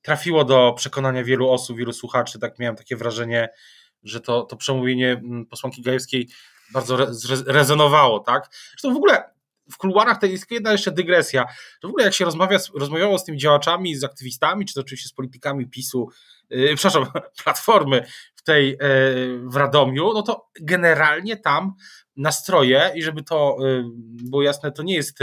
trafiło 0.02 0.45
do 0.45 0.73
przekonania 0.76 1.25
wielu 1.25 1.50
osób, 1.50 1.76
wielu 1.76 1.93
słuchaczy. 1.93 2.38
Tak 2.38 2.59
miałem 2.59 2.76
takie 2.76 2.97
wrażenie, 2.97 3.49
że 4.02 4.21
to, 4.21 4.43
to 4.43 4.57
przemówienie 4.57 5.12
mm, 5.12 5.47
posłanki 5.47 5.83
Gajewskiej 5.83 6.28
bardzo 6.73 6.95
re, 6.95 7.12
rezonowało, 7.47 8.21
tak? 8.21 8.49
Zresztą 8.71 8.95
w 8.95 8.97
ogóle 8.97 9.31
w 9.72 9.76
kuluarach 9.76 10.20
to 10.20 10.26
jest 10.26 10.50
jedna 10.50 10.72
jeszcze 10.72 10.92
dygresja. 10.92 11.46
W 11.82 11.87
ogóle 11.87 12.04
jak 12.04 12.14
się 12.14 12.25
rozmawia, 12.25 12.58
rozmawiało 12.75 13.18
z 13.18 13.25
tymi 13.25 13.38
działaczami, 13.38 13.96
z 13.96 14.04
aktywistami, 14.04 14.66
czy 14.66 14.75
to 14.75 14.80
oczywiście 14.80 15.08
z 15.08 15.12
politykami 15.12 15.66
PiSu, 15.66 16.08
yy, 16.50 16.75
przepraszam, 16.76 17.06
Platformy 17.44 18.06
w 18.34 18.42
tej, 18.42 18.70
yy, 18.70 18.78
w 19.44 19.56
Radomiu, 19.56 20.12
no 20.14 20.22
to 20.22 20.48
generalnie 20.60 21.37
tam 21.37 21.72
nastroje 22.16 22.92
i 22.94 23.02
żeby 23.02 23.22
to 23.22 23.56
yy, 23.60 23.84
było 24.30 24.42
jasne, 24.42 24.72
to 24.72 24.82
nie 24.82 24.94
jest 24.94 25.18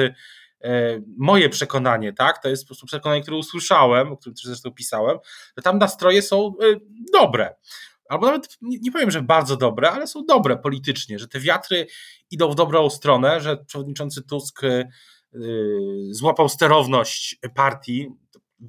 E, 0.65 1.01
moje 1.17 1.49
przekonanie, 1.49 2.13
tak, 2.13 2.41
to 2.41 2.49
jest 2.49 2.63
po 2.63 2.67
prostu 2.67 2.85
przekonanie, 2.85 3.21
które 3.21 3.37
usłyszałem, 3.37 4.11
o 4.11 4.17
którym 4.17 4.35
też 4.35 4.45
zresztą 4.45 4.71
pisałem, 4.71 5.17
że 5.57 5.63
tam 5.63 5.77
nastroje 5.77 6.21
są 6.21 6.47
e, 6.47 6.79
dobre. 7.13 7.55
Albo 8.09 8.25
nawet 8.25 8.57
nie 8.62 8.91
powiem, 8.91 9.12
że 9.12 9.21
bardzo 9.21 9.57
dobre, 9.57 9.91
ale 9.91 10.07
są 10.07 10.25
dobre 10.25 10.57
politycznie, 10.57 11.19
że 11.19 11.27
te 11.27 11.39
wiatry 11.39 11.88
idą 12.31 12.51
w 12.51 12.55
dobrą 12.55 12.89
stronę, 12.89 13.41
że 13.41 13.57
przewodniczący 13.57 14.21
Tusk 14.24 14.63
e, 14.63 14.89
złapał 16.09 16.50
sterowność 16.50 17.39
partii. 17.55 18.07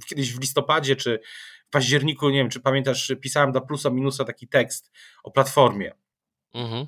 Kiedyś 0.08 0.32
w 0.32 0.40
listopadzie 0.40 0.96
czy 0.96 1.20
w 1.66 1.70
październiku, 1.70 2.30
nie 2.30 2.38
wiem, 2.38 2.50
czy 2.50 2.60
pamiętasz, 2.60 3.12
pisałem 3.20 3.52
do 3.52 3.60
plusa 3.60 3.90
minusa 3.90 4.24
taki 4.24 4.48
tekst 4.48 4.90
o 5.24 5.30
platformie. 5.30 5.92
Mhm. 6.54 6.86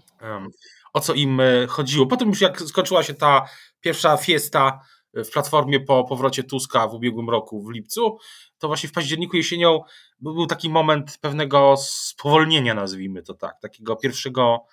O 0.92 1.00
co 1.00 1.14
im 1.14 1.40
chodziło. 1.68 2.06
Potem 2.06 2.28
już 2.28 2.40
jak 2.40 2.60
skończyła 2.60 3.02
się 3.02 3.14
ta 3.14 3.48
pierwsza 3.80 4.16
fiesta 4.16 4.80
w 5.14 5.30
platformie 5.30 5.80
po 5.80 6.04
powrocie 6.04 6.44
Tuska 6.44 6.88
w 6.88 6.94
ubiegłym 6.94 7.30
roku 7.30 7.62
w 7.62 7.70
lipcu, 7.70 8.18
to 8.58 8.66
właśnie 8.68 8.88
w 8.88 8.92
październiku 8.92 9.36
jesienią 9.36 9.80
był 10.20 10.46
taki 10.46 10.70
moment 10.70 11.18
pewnego 11.20 11.74
spowolnienia, 11.78 12.74
nazwijmy 12.74 13.22
to 13.22 13.34
tak, 13.34 13.60
takiego 13.60 13.96
pierwszego 13.96 14.66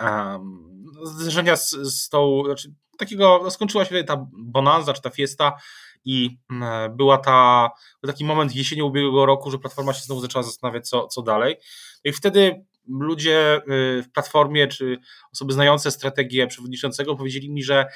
um, 0.00 0.84
zderzenia 1.04 1.56
z, 1.56 1.70
z 1.70 2.08
tą, 2.08 2.42
znaczy 2.44 2.72
takiego, 2.98 3.40
no 3.42 3.50
skończyła 3.50 3.84
się 3.84 4.04
ta 4.04 4.26
bonanza, 4.32 4.92
czy 4.92 5.02
ta 5.02 5.10
fiesta 5.10 5.52
i 6.04 6.38
um, 6.50 6.64
była 6.96 7.18
ta, 7.18 7.70
był 8.02 8.12
taki 8.12 8.24
moment 8.24 8.54
jesienią 8.54 8.84
ubiegłego 8.84 9.26
roku, 9.26 9.50
że 9.50 9.58
Platforma 9.58 9.92
się 9.92 10.02
znowu 10.02 10.20
zaczęła 10.20 10.42
zastanawiać, 10.42 10.88
co, 10.88 11.06
co 11.06 11.22
dalej. 11.22 11.56
I 12.04 12.12
wtedy 12.12 12.64
ludzie 12.88 13.56
y, 13.56 14.02
w 14.02 14.12
Platformie, 14.12 14.66
czy 14.66 14.98
osoby 15.32 15.52
znające 15.52 15.90
strategię 15.90 16.46
przewodniczącego 16.46 17.16
powiedzieli 17.16 17.50
mi, 17.50 17.62
że 17.62 17.86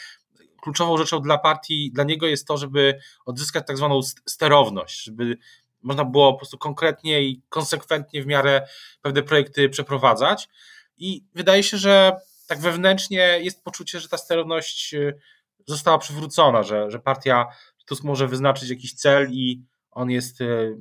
kluczową 0.62 0.97
rzeczą 0.97 1.21
dla 1.21 1.38
partii, 1.38 1.90
dla 1.92 2.04
niego 2.04 2.26
jest 2.26 2.47
to, 2.47 2.57
żeby 2.57 2.99
odzyskać 3.26 3.66
tak 3.66 3.76
zwaną 3.76 4.00
sterowność, 4.26 5.04
żeby 5.04 5.38
można 5.83 6.04
było 6.04 6.33
po 6.33 6.38
prostu 6.38 6.59
konkretnie 6.59 7.23
i 7.23 7.42
konsekwentnie 7.49 8.23
w 8.23 8.26
miarę 8.26 8.69
pewne 9.02 9.23
projekty 9.23 9.69
przeprowadzać. 9.69 10.49
I 10.97 11.25
wydaje 11.35 11.62
się, 11.62 11.76
że 11.76 12.16
tak 12.47 12.61
wewnętrznie 12.61 13.38
jest 13.42 13.64
poczucie, 13.64 14.00
że 14.00 14.09
ta 14.09 14.19
sterowność 14.19 14.95
y, 14.95 15.19
została 15.66 15.99
przywrócona, 15.99 16.62
że, 16.62 16.90
że 16.90 16.99
partia 16.99 17.47
Tusk 17.87 18.04
może 18.04 18.28
wyznaczyć 18.28 18.71
jakiś 18.71 18.95
cel 18.95 19.28
i 19.33 19.62
on 19.90 20.11
jest 20.11 20.40
y, 20.40 20.76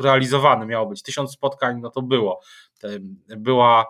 realizowany. 0.00 0.66
Miało 0.66 0.86
być 0.86 1.02
tysiąc 1.02 1.32
spotkań, 1.32 1.80
no 1.80 1.90
to 1.90 2.02
było. 2.02 2.40
Była 3.36 3.86
E, 3.86 3.88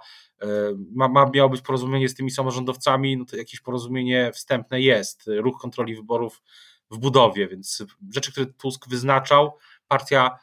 ma, 0.94 1.08
ma, 1.08 1.30
miało 1.34 1.50
być 1.50 1.60
porozumienie 1.60 2.08
z 2.08 2.14
tymi 2.14 2.30
samorządowcami, 2.30 3.16
no 3.16 3.24
to 3.24 3.36
jakieś 3.36 3.60
porozumienie 3.60 4.32
wstępne 4.32 4.80
jest, 4.80 5.24
ruch 5.26 5.60
kontroli 5.60 5.94
wyborów 5.94 6.42
w 6.90 6.98
budowie, 6.98 7.48
więc 7.48 7.84
rzeczy, 8.14 8.32
które 8.32 8.46
Tusk 8.46 8.88
wyznaczał, 8.88 9.58
partia 9.88 10.38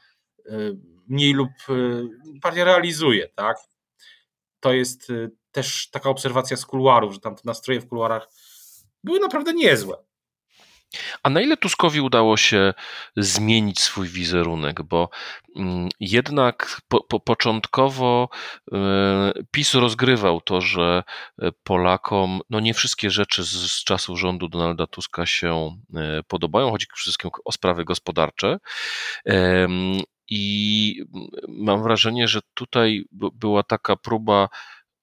e, 0.46 0.52
mniej 1.08 1.34
lub 1.34 1.50
e, 1.70 1.74
partia 2.42 2.64
realizuje, 2.64 3.28
tak? 3.28 3.58
To 4.60 4.74
jest 4.74 5.12
też 5.52 5.90
taka 5.90 6.10
obserwacja 6.10 6.58
z 6.58 6.66
kuluarów, 6.66 7.14
że 7.14 7.20
tam 7.20 7.36
te 7.36 7.42
nastroje 7.46 7.82
w 7.82 7.88
kuluarach 7.88 8.30
były 9.04 9.20
naprawdę 9.20 9.54
niezłe. 9.54 9.98
A 11.24 11.30
na 11.30 11.42
ile 11.42 11.58
Tuskowi 11.58 12.02
udało 12.02 12.38
się 12.38 12.74
zmienić 13.18 13.80
swój 13.80 14.08
wizerunek? 14.08 14.84
Bo 14.84 15.10
mm, 15.56 15.90
jednak 16.00 16.82
po, 16.88 17.04
po, 17.04 17.20
początkowo 17.20 18.30
e, 18.74 19.34
PiS 19.52 19.74
rozgrywał 19.74 20.42
to, 20.42 20.62
że 20.62 21.04
e, 21.42 21.52
Polakom 21.64 22.40
no 22.50 22.60
nie 22.60 22.74
wszystkie 22.74 23.10
rzeczy 23.10 23.44
z, 23.44 23.72
z 23.72 23.84
czasów 23.84 24.20
rządu 24.20 24.48
Donalda 24.48 24.88
Tuska 24.88 25.26
się 25.26 25.78
e, 25.96 26.24
podobają. 26.28 26.72
Chodzi 26.72 26.86
przede 26.88 27.02
wszystkim 27.02 27.32
o 27.46 27.52
sprawy 27.52 27.86
gospodarcze. 27.86 28.58
I 30.34 30.96
mam 31.48 31.84
wrażenie, 31.84 32.28
że 32.28 32.40
tutaj 32.54 33.06
była 33.12 33.64
taka 33.64 33.96
próba 33.96 34.50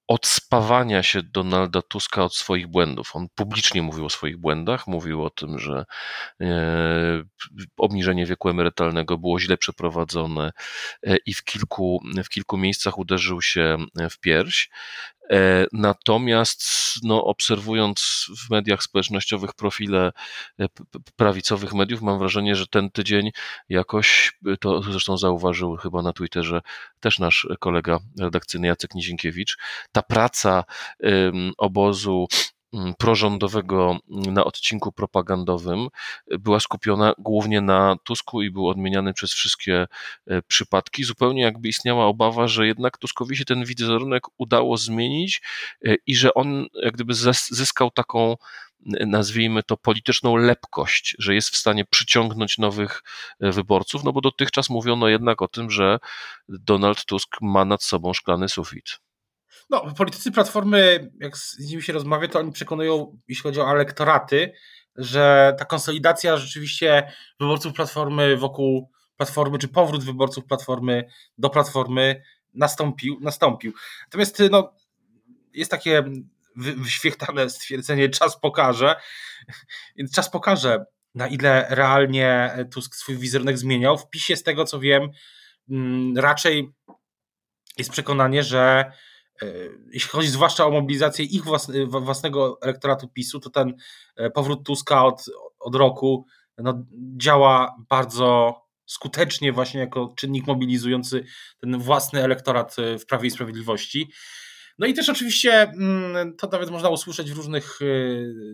odspawania 0.09 1.03
się 1.03 1.23
Donalda 1.23 1.81
Tuska 1.81 2.23
od 2.23 2.35
swoich 2.35 2.67
błędów. 2.67 3.15
On 3.15 3.27
publicznie 3.35 3.81
mówił 3.81 4.05
o 4.05 4.09
swoich 4.09 4.37
błędach, 4.37 4.87
mówił 4.87 5.23
o 5.23 5.29
tym, 5.29 5.59
że 5.59 5.85
e, 6.41 6.45
obniżenie 7.77 8.25
wieku 8.25 8.49
emerytalnego 8.49 9.17
było 9.17 9.39
źle 9.39 9.57
przeprowadzone 9.57 10.51
e, 11.03 11.17
i 11.25 11.33
w 11.33 11.43
kilku, 11.43 12.01
w 12.23 12.29
kilku 12.29 12.57
miejscach 12.57 12.97
uderzył 12.97 13.41
się 13.41 13.77
w 14.11 14.19
pierś. 14.19 14.69
E, 15.31 15.65
natomiast 15.73 16.63
no, 17.03 17.23
obserwując 17.23 18.27
w 18.37 18.49
mediach 18.49 18.83
społecznościowych 18.83 19.53
profile 19.53 20.11
e, 20.59 20.65
prawicowych 21.15 21.73
mediów, 21.73 22.01
mam 22.01 22.19
wrażenie, 22.19 22.55
że 22.55 22.67
ten 22.67 22.91
tydzień 22.91 23.31
jakoś, 23.69 24.37
e, 24.47 24.57
to 24.57 24.81
zresztą 24.81 25.17
zauważył 25.17 25.75
chyba 25.75 26.01
na 26.01 26.13
Twitterze 26.13 26.61
też 26.99 27.19
nasz 27.19 27.47
kolega 27.59 27.99
redakcyjny 28.19 28.67
Jacek 28.67 28.95
Nizinkiewicz, 28.95 29.57
ta 29.91 30.01
praca 30.01 30.63
obozu 31.57 32.27
prorządowego 32.97 33.97
na 34.07 34.43
odcinku 34.43 34.91
propagandowym 34.91 35.87
była 36.27 36.59
skupiona 36.59 37.13
głównie 37.17 37.61
na 37.61 37.95
Tusku 38.03 38.41
i 38.41 38.51
był 38.51 38.67
odmieniany 38.67 39.13
przez 39.13 39.33
wszystkie 39.33 39.87
e, 40.27 40.41
przypadki. 40.41 41.03
Zupełnie 41.03 41.41
jakby 41.41 41.67
istniała 41.67 42.05
obawa, 42.05 42.47
że 42.47 42.67
jednak 42.67 42.97
Tuskowi 42.97 43.37
się 43.37 43.45
ten 43.45 43.65
wizerunek 43.65 44.23
udało 44.37 44.77
zmienić 44.77 45.41
e, 45.85 45.95
i 46.07 46.15
że 46.15 46.33
on 46.33 46.65
jak 46.83 46.93
gdyby 46.93 47.13
zyskał 47.49 47.91
taką 47.91 48.35
nazwijmy 48.85 49.63
to 49.63 49.77
polityczną 49.77 50.35
lepkość, 50.35 51.15
że 51.19 51.35
jest 51.35 51.49
w 51.49 51.57
stanie 51.57 51.85
przyciągnąć 51.85 52.57
nowych 52.57 53.03
e, 53.39 53.51
wyborców, 53.51 54.03
no 54.03 54.13
bo 54.13 54.21
dotychczas 54.21 54.69
mówiono 54.69 55.07
jednak 55.07 55.41
o 55.41 55.47
tym, 55.47 55.71
że 55.71 55.99
Donald 56.49 57.05
Tusk 57.05 57.37
ma 57.41 57.65
nad 57.65 57.83
sobą 57.83 58.13
szklany 58.13 58.49
sufit. 58.49 58.99
No, 59.69 59.93
politycy 59.97 60.31
Platformy, 60.31 61.11
jak 61.19 61.37
z 61.37 61.69
nimi 61.69 61.83
się 61.83 61.93
rozmawia, 61.93 62.27
to 62.27 62.39
oni 62.39 62.51
przekonują, 62.51 63.17
jeśli 63.27 63.43
chodzi 63.43 63.61
o 63.61 63.71
elektoraty, 63.71 64.53
że 64.95 65.55
ta 65.59 65.65
konsolidacja 65.65 66.37
rzeczywiście 66.37 67.11
wyborców 67.39 67.73
Platformy 67.73 68.37
wokół 68.37 68.89
Platformy, 69.17 69.57
czy 69.57 69.67
powrót 69.67 70.03
wyborców 70.03 70.45
Platformy 70.45 71.09
do 71.37 71.49
Platformy 71.49 72.23
nastąpił. 72.53 73.17
nastąpił. 73.21 73.73
Natomiast 74.05 74.43
no, 74.51 74.73
jest 75.53 75.71
takie 75.71 76.03
wyświechtane 76.55 77.49
stwierdzenie, 77.49 78.09
czas 78.09 78.39
pokaże. 78.39 78.95
Więc 79.95 80.11
czas 80.11 80.29
pokaże, 80.29 80.85
na 81.15 81.27
ile 81.27 81.67
realnie 81.69 82.57
Tusk 82.71 82.95
swój 82.95 83.17
wizerunek 83.17 83.57
zmieniał. 83.57 83.97
W 83.97 84.09
PiSie, 84.09 84.35
z 84.35 84.43
tego 84.43 84.65
co 84.65 84.79
wiem, 84.79 85.09
mm, 85.69 86.17
raczej 86.17 86.71
jest 87.77 87.91
przekonanie, 87.91 88.43
że 88.43 88.91
jeśli 89.91 90.09
chodzi 90.09 90.27
zwłaszcza 90.27 90.65
o 90.65 90.71
mobilizację 90.71 91.25
ich 91.25 91.43
własnego 91.87 92.57
elektoratu 92.61 93.07
PiSu, 93.07 93.39
to 93.39 93.49
ten 93.49 93.73
e, 94.15 94.29
powrót 94.29 94.65
Tuska 94.65 95.05
od, 95.05 95.25
od 95.59 95.75
roku 95.75 96.25
no, 96.57 96.85
działa 97.17 97.75
bardzo 97.89 98.55
skutecznie 98.85 99.53
właśnie 99.53 99.79
jako 99.79 100.13
czynnik 100.17 100.47
mobilizujący 100.47 101.25
ten 101.61 101.79
własny 101.79 102.23
elektorat 102.23 102.75
e, 102.79 102.99
w 102.99 103.05
Prawie 103.05 103.27
i 103.27 103.31
Sprawiedliwości. 103.31 104.11
No 104.79 104.87
i 104.87 104.93
też 104.93 105.09
oczywiście 105.09 105.61
mm, 105.61 106.35
to 106.35 106.47
nawet 106.47 106.69
można 106.69 106.89
usłyszeć 106.89 107.31
w 107.31 107.37
różnych 107.37 107.79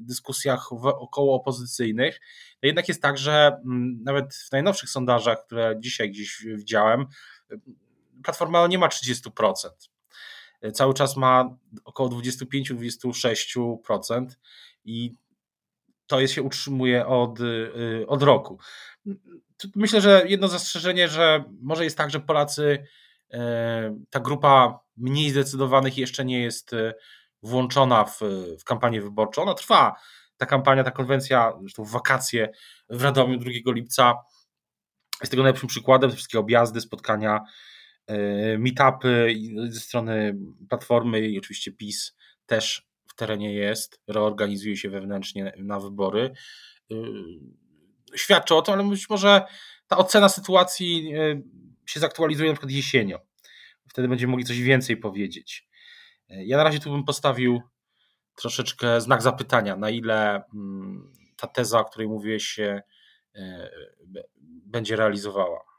dyskusjach 0.02 0.74
około 0.84 1.36
opozycyjnych. 1.36 2.22
No 2.64 2.68
jednak 2.68 2.88
jest 2.88 3.02
tak, 3.02 3.18
że 3.18 3.58
mm, 3.66 4.04
nawet 4.04 4.36
w 4.36 4.52
najnowszych 4.52 4.90
sondażach, 4.90 5.46
które 5.46 5.76
dzisiaj 5.80 6.10
gdzieś 6.10 6.46
widziałem, 6.56 7.06
Platforma 8.24 8.68
nie 8.68 8.78
ma 8.78 8.88
30% 8.88 9.30
cały 10.74 10.94
czas 10.94 11.18
ma 11.18 11.58
około 11.84 12.10
25-26% 12.10 14.28
i 14.86 15.16
to 16.08 16.20
jest, 16.20 16.34
się 16.34 16.44
utrzymuje 16.44 17.08
od, 17.08 17.40
od 18.08 18.24
roku. 18.24 18.60
Myślę, 19.76 20.02
że 20.02 20.24
jedno 20.28 20.48
zastrzeżenie, 20.48 21.08
że 21.08 21.44
może 21.62 21.84
jest 21.84 21.98
tak, 21.98 22.10
że 22.10 22.20
Polacy, 22.20 22.86
ta 24.10 24.20
grupa 24.20 24.80
mniej 24.98 25.30
zdecydowanych 25.30 25.98
jeszcze 25.98 26.26
nie 26.26 26.44
jest 26.44 26.72
włączona 27.44 28.06
w, 28.06 28.20
w 28.60 28.64
kampanię 28.64 29.02
wyborczą. 29.02 29.42
Ona 29.42 29.54
trwa, 29.54 29.96
ta 30.38 30.46
kampania, 30.46 30.84
ta 30.84 30.92
konwencja, 30.92 31.54
zresztą 31.60 31.84
w 31.84 31.92
wakacje 31.92 32.50
w 32.90 33.04
Radomiu 33.04 33.38
2 33.38 33.52
lipca 33.66 34.14
jest 35.22 35.32
tego 35.32 35.44
najlepszym 35.44 35.70
przykładem, 35.70 36.12
wszystkie 36.12 36.40
objazdy, 36.40 36.82
spotkania, 36.82 37.42
meetupy 38.58 39.36
ze 39.68 39.80
strony 39.80 40.38
Platformy 40.70 41.20
i 41.20 41.40
oczywiście 41.40 41.72
PiS 41.72 42.16
też 42.46 42.88
w 43.08 43.16
terenie 43.16 43.54
jest, 43.54 44.02
reorganizuje 44.08 44.78
się 44.78 44.90
wewnętrznie 44.90 45.54
na 45.58 45.80
wybory. 45.80 46.32
Y, 46.92 46.96
świadczy 48.16 48.56
o 48.56 48.62
tym, 48.62 48.74
ale 48.74 48.84
być 48.84 49.10
może 49.10 49.42
ta 49.88 49.98
ocena 49.98 50.30
sytuacji 50.30 51.16
y, 51.16 51.44
się 51.86 52.00
zaktualizuje 52.00 52.50
na 52.50 52.54
przykład 52.54 52.72
jesienią. 52.72 53.18
Wtedy 53.90 54.08
będziemy 54.08 54.32
mogli 54.32 54.46
coś 54.46 54.62
więcej 54.62 54.98
powiedzieć. 54.98 55.68
Ja 56.30 56.58
na 56.58 56.64
razie 56.64 56.80
tu 56.80 56.92
bym 56.92 57.04
postawił 57.04 57.62
troszeczkę 58.36 59.02
znak 59.02 59.22
zapytania, 59.22 59.76
na 59.76 59.90
ile 59.90 60.44
mm, 60.54 61.14
ta 61.38 61.48
teza, 61.48 61.80
o 61.80 61.86
której 61.86 62.08
mówiłeś, 62.08 62.44
się 62.44 62.82
będzie 64.66 64.96
realizowała. 64.96 65.75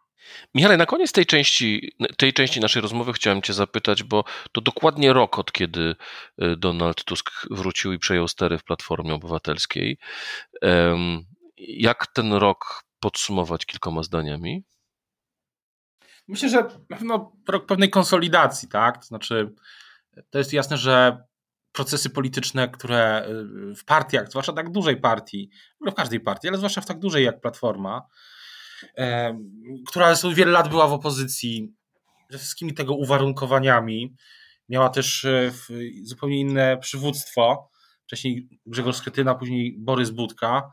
Michale, 0.55 0.77
na 0.77 0.87
koniec 0.87 1.13
tej 1.13 1.27
części, 1.27 1.93
tej 2.17 2.33
części 2.33 2.61
naszej 2.61 2.83
rozmowy 2.83 3.13
chciałem 3.13 3.43
Cię 3.43 3.53
zapytać, 3.53 4.03
bo 4.03 4.25
to 4.53 4.61
dokładnie 4.61 5.13
rok 5.13 5.39
od 5.39 5.53
kiedy 5.53 5.97
y, 6.43 6.57
Donald 6.57 7.05
Tusk 7.05 7.31
wrócił 7.51 7.93
i 7.93 7.99
przejął 7.99 8.29
stery 8.29 8.59
w 8.59 8.65
Platformie 8.65 9.15
Obywatelskiej. 9.15 9.99
Jak 11.57 12.07
ten 12.07 12.33
rok 12.33 12.85
podsumować 13.01 13.67
kilkoma 13.67 14.03
zdaniami? 14.03 14.65
Myślę, 16.29 16.49
że 16.49 16.65
pewno 16.89 17.33
rok 17.49 17.67
pewnej 17.67 17.91
konsolidacji, 17.91 18.69
tak? 18.69 18.99
To 18.99 19.07
znaczy, 19.07 19.55
to 20.31 20.39
jest 20.39 20.53
jasne, 20.53 20.77
że 20.77 21.23
procesy 21.73 22.11
polityczne, 22.11 22.69
które 22.69 23.29
y, 23.71 23.75
w 23.75 23.85
partiach, 23.85 24.31
zwłaszcza 24.31 24.53
tak 24.53 24.71
dużej 24.71 25.01
partii, 25.01 25.51
w 25.81 25.95
każdej 25.95 26.21
partii, 26.21 26.49
ale 26.49 26.57
zwłaszcza 26.57 26.81
w 26.81 26.87
tak 26.87 26.99
dużej 26.99 27.25
jak 27.25 27.41
Platforma, 27.41 28.03
która 29.87 30.15
przez 30.15 30.35
wiele 30.35 30.51
lat 30.51 30.69
była 30.69 30.89
w 30.89 30.93
opozycji, 30.93 31.77
ze 32.31 32.39
wszystkimi 32.39 32.75
tego 32.75 32.95
uwarunkowaniami. 32.95 34.15
Miała 34.69 34.89
też 34.89 35.25
e, 35.25 35.53
zupełnie 36.03 36.41
inne 36.41 36.79
przywództwo. 36.79 37.71
Wcześniej 38.07 38.49
Grzegorz 38.67 38.97
Schetyna, 38.97 39.35
później 39.35 39.77
Borys 39.79 40.11
Budka. 40.11 40.71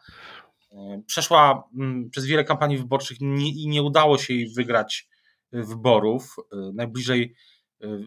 Przeszła 1.05 1.69
mm, 1.79 2.09
przez 2.09 2.25
wiele 2.25 2.43
kampanii 2.43 2.77
wyborczych 2.77 3.21
i 3.21 3.67
nie 3.67 3.83
udało 3.83 4.17
się 4.17 4.33
jej 4.33 4.53
wygrać 4.53 5.07
e, 5.51 5.63
wyborów. 5.63 6.35
E, 6.39 6.55
najbliżej 6.73 7.35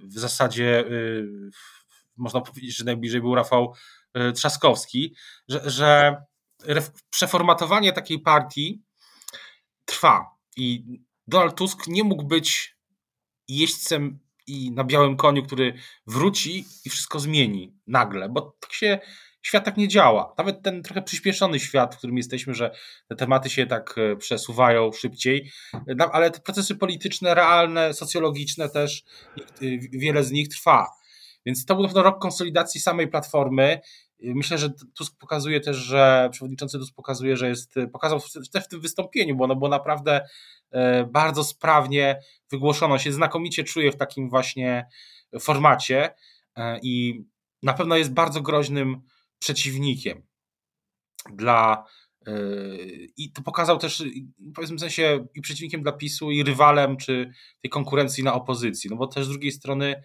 w 0.03 0.19
zasadzie 0.19 0.85
można 2.17 2.41
powiedzieć, 2.41 2.77
że 2.77 2.85
najbliżej 2.85 3.21
był 3.21 3.35
Rafał 3.35 3.75
Trzaskowski, 4.35 5.15
że, 5.49 5.71
że 5.71 6.17
przeformatowanie 7.11 7.93
takiej 7.93 8.21
partii 8.21 8.83
trwa. 9.87 10.37
I 10.57 10.85
Donald 11.27 11.55
Tusk 11.55 11.87
nie 11.87 12.05
mógł 12.05 12.25
być 12.25 12.77
jeźdźcem 13.49 14.19
i 14.47 14.71
na 14.71 14.85
białym 14.85 15.17
koniu, 15.17 15.43
który 15.43 15.75
wróci 16.07 16.65
i 16.85 16.91
wszystko 16.91 17.21
zmieni 17.21 17.75
nagle, 17.87 18.29
bo 18.29 18.57
tak 18.61 18.73
się 18.73 18.99
świat 19.43 19.65
tak 19.65 19.77
nie 19.77 19.89
działa. 19.89 20.35
Nawet 20.39 20.63
ten 20.63 20.83
trochę 20.83 21.03
przyspieszony 21.03 21.61
świat, 21.61 21.95
w 21.95 21.99
którym 21.99 22.17
jesteśmy, 22.17 22.55
że 22.55 22.71
te 23.09 23.17
tematy 23.17 23.51
się 23.51 23.67
tak 23.67 23.95
e, 23.99 24.17
przesuwają 24.17 24.93
szybciej, 24.93 25.51
ale 26.13 26.31
te 26.31 26.41
procesy 26.41 26.75
polityczne, 26.75 27.35
realne, 27.35 27.95
socjologiczne 27.95 28.69
też, 28.69 29.05
wiele 29.93 30.25
z 30.25 30.31
nich 30.31 30.49
trwa. 30.49 30.87
Więc 31.47 31.65
to 31.65 31.77
był 31.77 32.03
rok 32.03 32.19
konsolidacji 32.23 32.81
samej 32.81 33.09
platformy 33.09 33.81
Myślę, 34.23 34.59
że 34.59 34.71
Tusk 34.95 35.19
pokazuje 35.19 35.61
też, 35.61 35.77
że 35.77 36.29
przewodniczący 36.33 36.79
Tusk 36.79 36.95
pokazuje, 36.95 37.37
że 37.37 37.49
jest, 37.49 37.75
pokazał 37.93 38.21
też 38.53 38.65
w 38.65 38.69
tym 38.69 38.81
wystąpieniu, 38.81 39.37
bo 39.37 39.45
ono 39.45 39.57
było 39.57 39.69
naprawdę 39.69 40.29
e, 40.71 41.05
bardzo 41.05 41.45
sprawnie 41.45 42.21
wygłoszone, 42.51 42.99
się 42.99 43.13
znakomicie 43.13 43.65
czuje 43.65 43.93
w 43.93 43.97
takim 43.97 44.31
właśnie 44.31 44.87
formacie 45.41 46.15
e, 46.57 46.79
i 46.83 47.25
na 47.63 47.73
pewno 47.73 47.97
jest 47.97 48.13
bardzo 48.13 48.41
groźnym 48.41 49.03
przeciwnikiem 49.39 50.23
dla 51.33 51.85
e, 52.27 52.33
i 53.17 53.33
to 53.33 53.43
pokazał 53.43 53.79
też, 53.79 54.03
w 54.77 54.81
sensie, 54.81 55.27
i 55.35 55.41
przeciwnikiem 55.41 55.83
dla 55.83 55.93
PiSu, 55.93 56.31
i 56.31 56.43
rywalem, 56.43 56.97
czy 56.97 57.31
tej 57.63 57.71
konkurencji 57.71 58.25
na 58.25 58.35
opozycji. 58.35 58.91
No 58.91 58.97
bo 58.97 59.07
też 59.07 59.25
z 59.25 59.29
drugiej 59.29 59.53
strony 59.53 60.03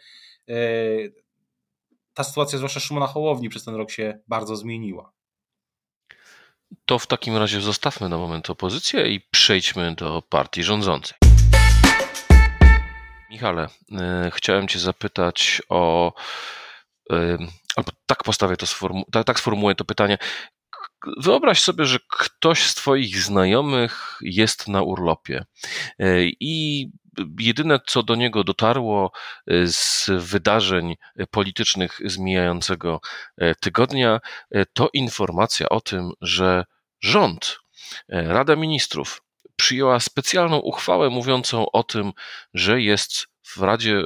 ta 2.14 2.24
sytuacja, 2.24 2.58
zwłaszcza 2.58 2.80
Szymona 2.80 3.08
Hołowni, 3.08 3.50
przez 3.50 3.64
ten 3.64 3.76
rok 3.76 3.92
się 3.92 4.20
bardzo 4.28 4.56
zmieniła. 4.56 5.14
To 6.86 7.00
w 7.00 7.08
takim 7.08 7.38
razie 7.38 7.62
zostawmy 7.62 8.10
na 8.10 8.18
moment 8.18 8.50
opozycję 8.50 9.08
i 9.08 9.20
przejdźmy 9.32 9.96
do 9.96 10.22
partii 10.30 10.64
rządzącej. 10.64 11.18
Michale, 13.30 13.68
y, 14.28 14.32
chciałem 14.32 14.68
Cię 14.68 14.80
zapytać 14.80 15.62
o. 15.70 16.14
Y, 17.12 17.38
albo 17.76 17.92
tak 18.06 18.24
postawię 18.24 18.58
to, 18.58 18.66
sformu- 18.66 19.04
tak, 19.12 19.26
tak 19.26 19.40
sformułuję 19.40 19.76
to 19.76 19.86
pytanie. 19.86 20.18
Wyobraź 21.18 21.62
sobie, 21.62 21.86
że 21.86 22.00
ktoś 22.10 22.64
z 22.64 22.76
Twoich 22.76 23.18
znajomych 23.18 24.18
jest 24.22 24.68
na 24.68 24.82
urlopie 24.82 25.46
y, 26.02 26.32
i 26.40 26.88
jedyne, 27.40 27.80
co 27.88 28.04
do 28.04 28.16
niego 28.16 28.44
dotarło 28.44 29.12
e, 29.48 29.68
z 29.68 30.10
wydarzeń 30.18 30.96
politycznych 31.32 32.00
z 32.06 32.18
mijającego 32.18 33.02
e, 33.38 33.56
tygodnia, 33.56 34.20
e, 34.52 34.66
to 34.66 34.90
informacja 34.94 35.70
o 35.70 35.82
tym, 35.82 36.12
że 36.22 36.66
rząd, 37.02 37.60
Rada 38.10 38.56
Ministrów 38.56 39.22
przyjęła 39.56 40.00
specjalną 40.00 40.58
uchwałę 40.60 41.10
mówiącą 41.10 41.72
o 41.72 41.84
tym, 41.84 42.12
że 42.54 42.82
jest 42.82 43.28
w 43.44 43.58
Radzie 43.62 44.04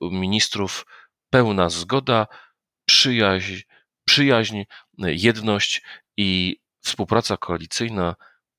Ministrów 0.00 0.86
pełna 1.30 1.70
zgoda, 1.70 2.26
przyjaźń, 2.86 3.54
przyjaźń 4.04 4.62
jedność 4.98 5.82
i 6.16 6.56
współpraca 6.80 7.36
koalicyjna 7.36 8.14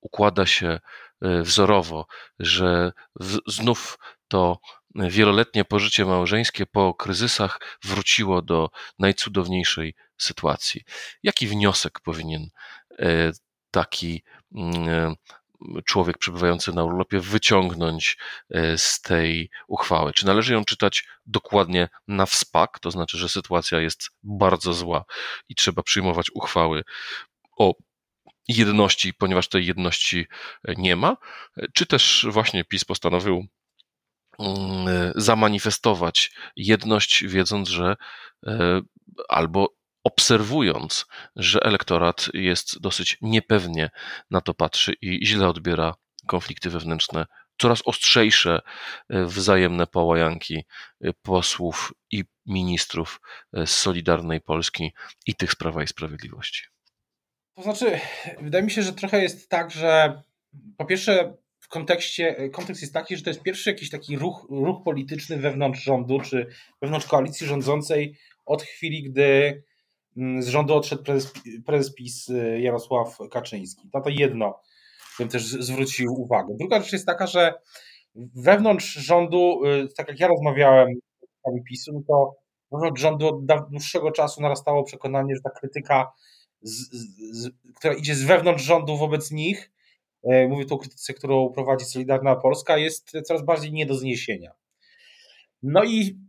układa 0.05 0.45
się 0.45 0.79
E, 1.21 1.41
wzorowo, 1.41 2.07
że 2.39 2.91
znów 3.47 3.99
to 4.27 4.59
wieloletnie 4.95 5.65
pożycie 5.65 6.05
małżeńskie 6.05 6.65
po 6.65 6.93
kryzysach 6.93 7.59
wróciło 7.83 8.41
do 8.41 8.69
najcudowniejszej 8.99 9.95
sytuacji. 10.17 10.81
Jaki 11.23 11.47
wniosek 11.47 11.99
powinien 11.99 12.49
e, 12.99 13.31
taki 13.71 14.23
mm, 14.55 14.89
e, 14.89 15.15
człowiek 15.85 16.17
przebywający 16.17 16.73
na 16.73 16.83
urlopie 16.83 17.19
wyciągnąć 17.19 18.17
z 18.77 19.01
tej 19.01 19.49
uchwały? 19.67 20.13
Czy 20.13 20.25
należy 20.25 20.53
ją 20.53 20.65
czytać 20.65 21.07
dokładnie 21.25 21.89
na 22.07 22.25
wspak, 22.25 22.79
to 22.79 22.91
znaczy, 22.91 23.17
że 23.17 23.29
sytuacja 23.29 23.79
jest 23.79 24.09
bardzo 24.23 24.73
zła 24.73 25.05
i 25.49 25.55
trzeba 25.55 25.83
przyjmować 25.83 26.27
uchwały 26.33 26.83
o 27.57 27.73
jedności, 28.47 29.13
ponieważ 29.13 29.47
tej 29.47 29.65
jedności 29.65 30.27
e, 30.67 30.73
nie 30.77 30.95
ma, 30.95 31.17
czy 31.73 31.85
też 31.85 32.25
właśnie 32.29 32.63
PiS 32.63 32.85
postanowił 32.85 33.47
mm, 34.39 34.87
e, 34.87 35.11
zamanifestować 35.15 36.31
jedność, 36.55 37.23
wiedząc, 37.27 37.69
że 37.69 37.95
e, 38.47 38.81
albo 39.29 39.75
obserwując, 40.03 41.05
że 41.35 41.59
elektorat 41.63 42.29
jest 42.33 42.81
dosyć 42.81 43.17
niepewnie 43.21 43.89
na 44.31 44.41
to 44.41 44.53
patrzy 44.53 44.93
i 45.01 45.25
źle 45.25 45.47
odbiera 45.47 45.95
konflikty 46.27 46.69
wewnętrzne, 46.69 47.25
coraz 47.61 47.81
ostrzejsze 47.85 48.61
wzajemne 49.09 49.87
połajanki 49.87 50.63
posłów 51.21 51.93
i 52.11 52.23
ministrów 52.45 53.21
z 53.53 53.69
Solidarnej 53.69 54.41
Polski 54.41 54.93
i 55.25 55.35
tych 55.35 55.51
z 55.51 55.55
Prawa 55.55 55.83
i 55.83 55.87
Sprawiedliwości. 55.87 56.74
To 57.55 57.61
znaczy, 57.61 57.99
wydaje 58.41 58.63
mi 58.63 58.71
się, 58.71 58.81
że 58.81 58.93
trochę 58.93 59.21
jest 59.21 59.49
tak, 59.49 59.71
że 59.71 60.21
po 60.77 60.85
pierwsze 60.85 61.33
w 61.59 61.67
kontekście, 61.67 62.49
kontekst 62.49 62.81
jest 62.81 62.93
taki, 62.93 63.17
że 63.17 63.23
to 63.23 63.29
jest 63.29 63.41
pierwszy 63.41 63.69
jakiś 63.69 63.89
taki 63.89 64.17
ruch, 64.17 64.47
ruch 64.49 64.83
polityczny 64.83 65.37
wewnątrz 65.37 65.83
rządu, 65.83 66.19
czy 66.19 66.47
wewnątrz 66.81 67.05
koalicji 67.07 67.47
rządzącej 67.47 68.17
od 68.45 68.63
chwili, 68.63 69.03
gdy 69.03 69.63
mm, 70.17 70.43
z 70.43 70.47
rządu 70.47 70.75
odszedł 70.75 71.03
prezes, 71.03 71.33
prezes 71.65 71.95
PiS 71.95 72.29
y, 72.29 72.59
Jarosław 72.61 73.17
Kaczyński. 73.31 73.89
To 73.93 74.01
to 74.01 74.09
jedno, 74.09 74.59
bym 75.19 75.29
też 75.29 75.43
zwrócił 75.43 76.13
uwagę. 76.21 76.55
Druga 76.59 76.81
rzecz 76.81 76.93
jest 76.93 77.05
taka, 77.05 77.27
że 77.27 77.53
wewnątrz 78.35 78.93
rządu, 78.93 79.65
y, 79.65 79.87
tak 79.97 80.07
jak 80.07 80.19
ja 80.19 80.27
rozmawiałem 80.27 80.87
z 81.45 81.69
PiSu, 81.69 82.03
to 82.07 82.35
wewnątrz 82.71 83.01
rządu 83.01 83.27
od 83.27 83.69
dłuższego 83.69 84.11
czasu 84.11 84.41
narastało 84.41 84.83
przekonanie, 84.83 85.35
że 85.35 85.41
ta 85.41 85.59
krytyka 85.59 86.11
z, 86.65 86.89
z, 87.31 87.49
która 87.75 87.93
idzie 87.93 88.15
z 88.15 88.23
wewnątrz 88.23 88.63
rządu 88.63 88.97
wobec 88.97 89.31
nich, 89.31 89.71
mówię 90.49 90.65
tu 90.65 90.75
o 90.75 90.77
krytyce, 90.77 91.13
którą 91.13 91.49
prowadzi 91.49 91.85
Solidarna 91.85 92.35
Polska, 92.35 92.77
jest 92.77 93.11
coraz 93.25 93.45
bardziej 93.45 93.73
nie 93.73 93.85
do 93.85 93.95
zniesienia. 93.95 94.51
No 95.63 95.83
i 95.83 96.19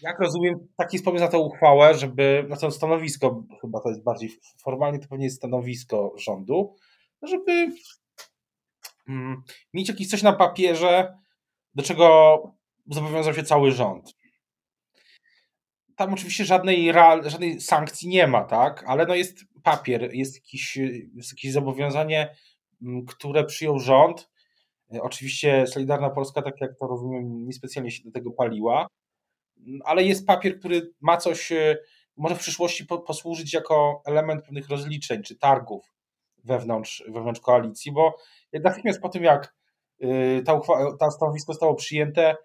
jak 0.00 0.20
rozumiem, 0.20 0.68
taki 0.76 0.96
jest 0.96 1.04
pomysł 1.04 1.24
na 1.24 1.30
tę 1.30 1.38
uchwałę, 1.38 1.94
żeby, 1.94 2.46
na 2.48 2.56
to 2.56 2.70
stanowisko, 2.70 3.44
chyba 3.60 3.80
to 3.80 3.88
jest 3.88 4.02
bardziej 4.02 4.30
formalnie, 4.62 4.98
to 4.98 5.08
pewnie 5.08 5.24
jest 5.24 5.36
stanowisko 5.36 6.14
rządu, 6.18 6.76
żeby 7.22 7.72
mm, 9.08 9.42
mieć 9.74 9.88
jakieś 9.88 10.08
coś 10.08 10.22
na 10.22 10.32
papierze, 10.32 11.18
do 11.74 11.82
czego 11.82 12.38
zobowiązał 12.86 13.34
się 13.34 13.42
cały 13.42 13.72
rząd. 13.72 14.14
Tam 15.96 16.12
oczywiście 16.12 16.44
żadnej, 16.44 16.92
żadnej 17.22 17.60
sankcji 17.60 18.08
nie 18.08 18.26
ma, 18.26 18.44
tak? 18.44 18.84
Ale 18.86 19.06
no 19.06 19.14
jest 19.14 19.44
papier, 19.62 20.14
jest 20.14 20.34
jakieś, 20.34 20.76
jest 21.14 21.32
jakieś 21.32 21.52
zobowiązanie, 21.52 22.34
mm, 22.82 23.04
które 23.06 23.44
przyjął 23.44 23.78
rząd. 23.78 24.30
Oczywiście 25.00 25.66
Solidarna 25.66 26.10
Polska, 26.10 26.42
tak 26.42 26.60
jak 26.60 26.70
to 26.78 26.86
rozumiem, 26.86 27.46
niespecjalnie 27.46 27.90
się 27.90 28.02
do 28.04 28.10
tego 28.10 28.30
paliła, 28.30 28.86
ale 29.84 30.04
jest 30.04 30.26
papier, 30.26 30.58
który 30.58 30.92
ma 31.00 31.16
coś, 31.16 31.52
e, 31.52 31.76
może 32.16 32.34
w 32.34 32.38
przyszłości 32.38 32.86
posłużyć 33.06 33.54
jako 33.54 34.02
element 34.06 34.44
pewnych 34.44 34.68
rozliczeń 34.68 35.22
czy 35.22 35.38
targów 35.38 35.94
wewnątrz, 36.44 37.04
wewnątrz 37.08 37.40
koalicji, 37.40 37.92
bo 37.92 38.16
natychmiast 38.52 39.00
po 39.00 39.08
tym, 39.08 39.24
jak 39.24 39.54
e, 40.00 40.42
ta, 40.42 40.54
uchwała, 40.54 40.96
ta 40.96 41.10
stanowisko 41.10 41.52
zostało 41.52 41.74
przyjęte, 41.74 42.30
e, 42.30 42.36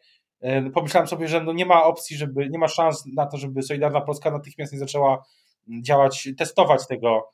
pomyślałem 0.73 1.08
sobie, 1.08 1.28
że 1.28 1.43
no 1.43 1.54
nie 1.54 1.65
ma 1.65 1.84
opcji, 1.84 2.17
żeby, 2.17 2.49
nie 2.49 2.60
ma 2.60 2.67
szans 2.67 3.04
na 3.15 3.25
to, 3.25 3.38
żeby 3.38 3.63
Solidarna 3.63 4.02
Polska 4.02 4.32
natychmiast 4.32 4.73
nie 4.73 4.80
zaczęła 4.80 5.25
działać, 5.82 6.30
testować 6.38 6.88
tego 6.88 7.32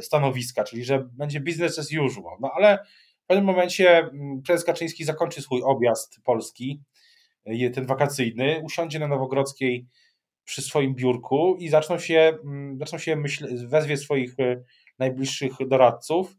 stanowiska, 0.00 0.64
czyli 0.64 0.84
że 0.84 1.08
będzie 1.12 1.40
business 1.40 1.78
as 1.78 1.88
usual. 2.04 2.36
No 2.40 2.50
ale 2.54 2.78
w 3.24 3.26
pewnym 3.26 3.44
momencie 3.44 4.10
prezes 4.46 4.64
Kaczyński 4.64 5.04
zakończy 5.04 5.42
swój 5.42 5.62
objazd 5.62 6.20
Polski 6.24 6.80
ten 7.74 7.86
wakacyjny, 7.86 8.62
usiądzie 8.64 8.98
na 8.98 9.08
Nowogrodzkiej 9.08 9.86
przy 10.44 10.62
swoim 10.62 10.94
biurku 10.94 11.56
i 11.58 11.68
zaczną 11.68 11.98
się, 11.98 12.38
mm, 12.44 12.78
zaczną 12.78 12.98
się 12.98 13.16
myśl, 13.16 13.68
wezwie 13.68 13.96
swoich 13.96 14.40
e, 14.40 14.62
najbliższych 14.98 15.52
doradców 15.68 16.36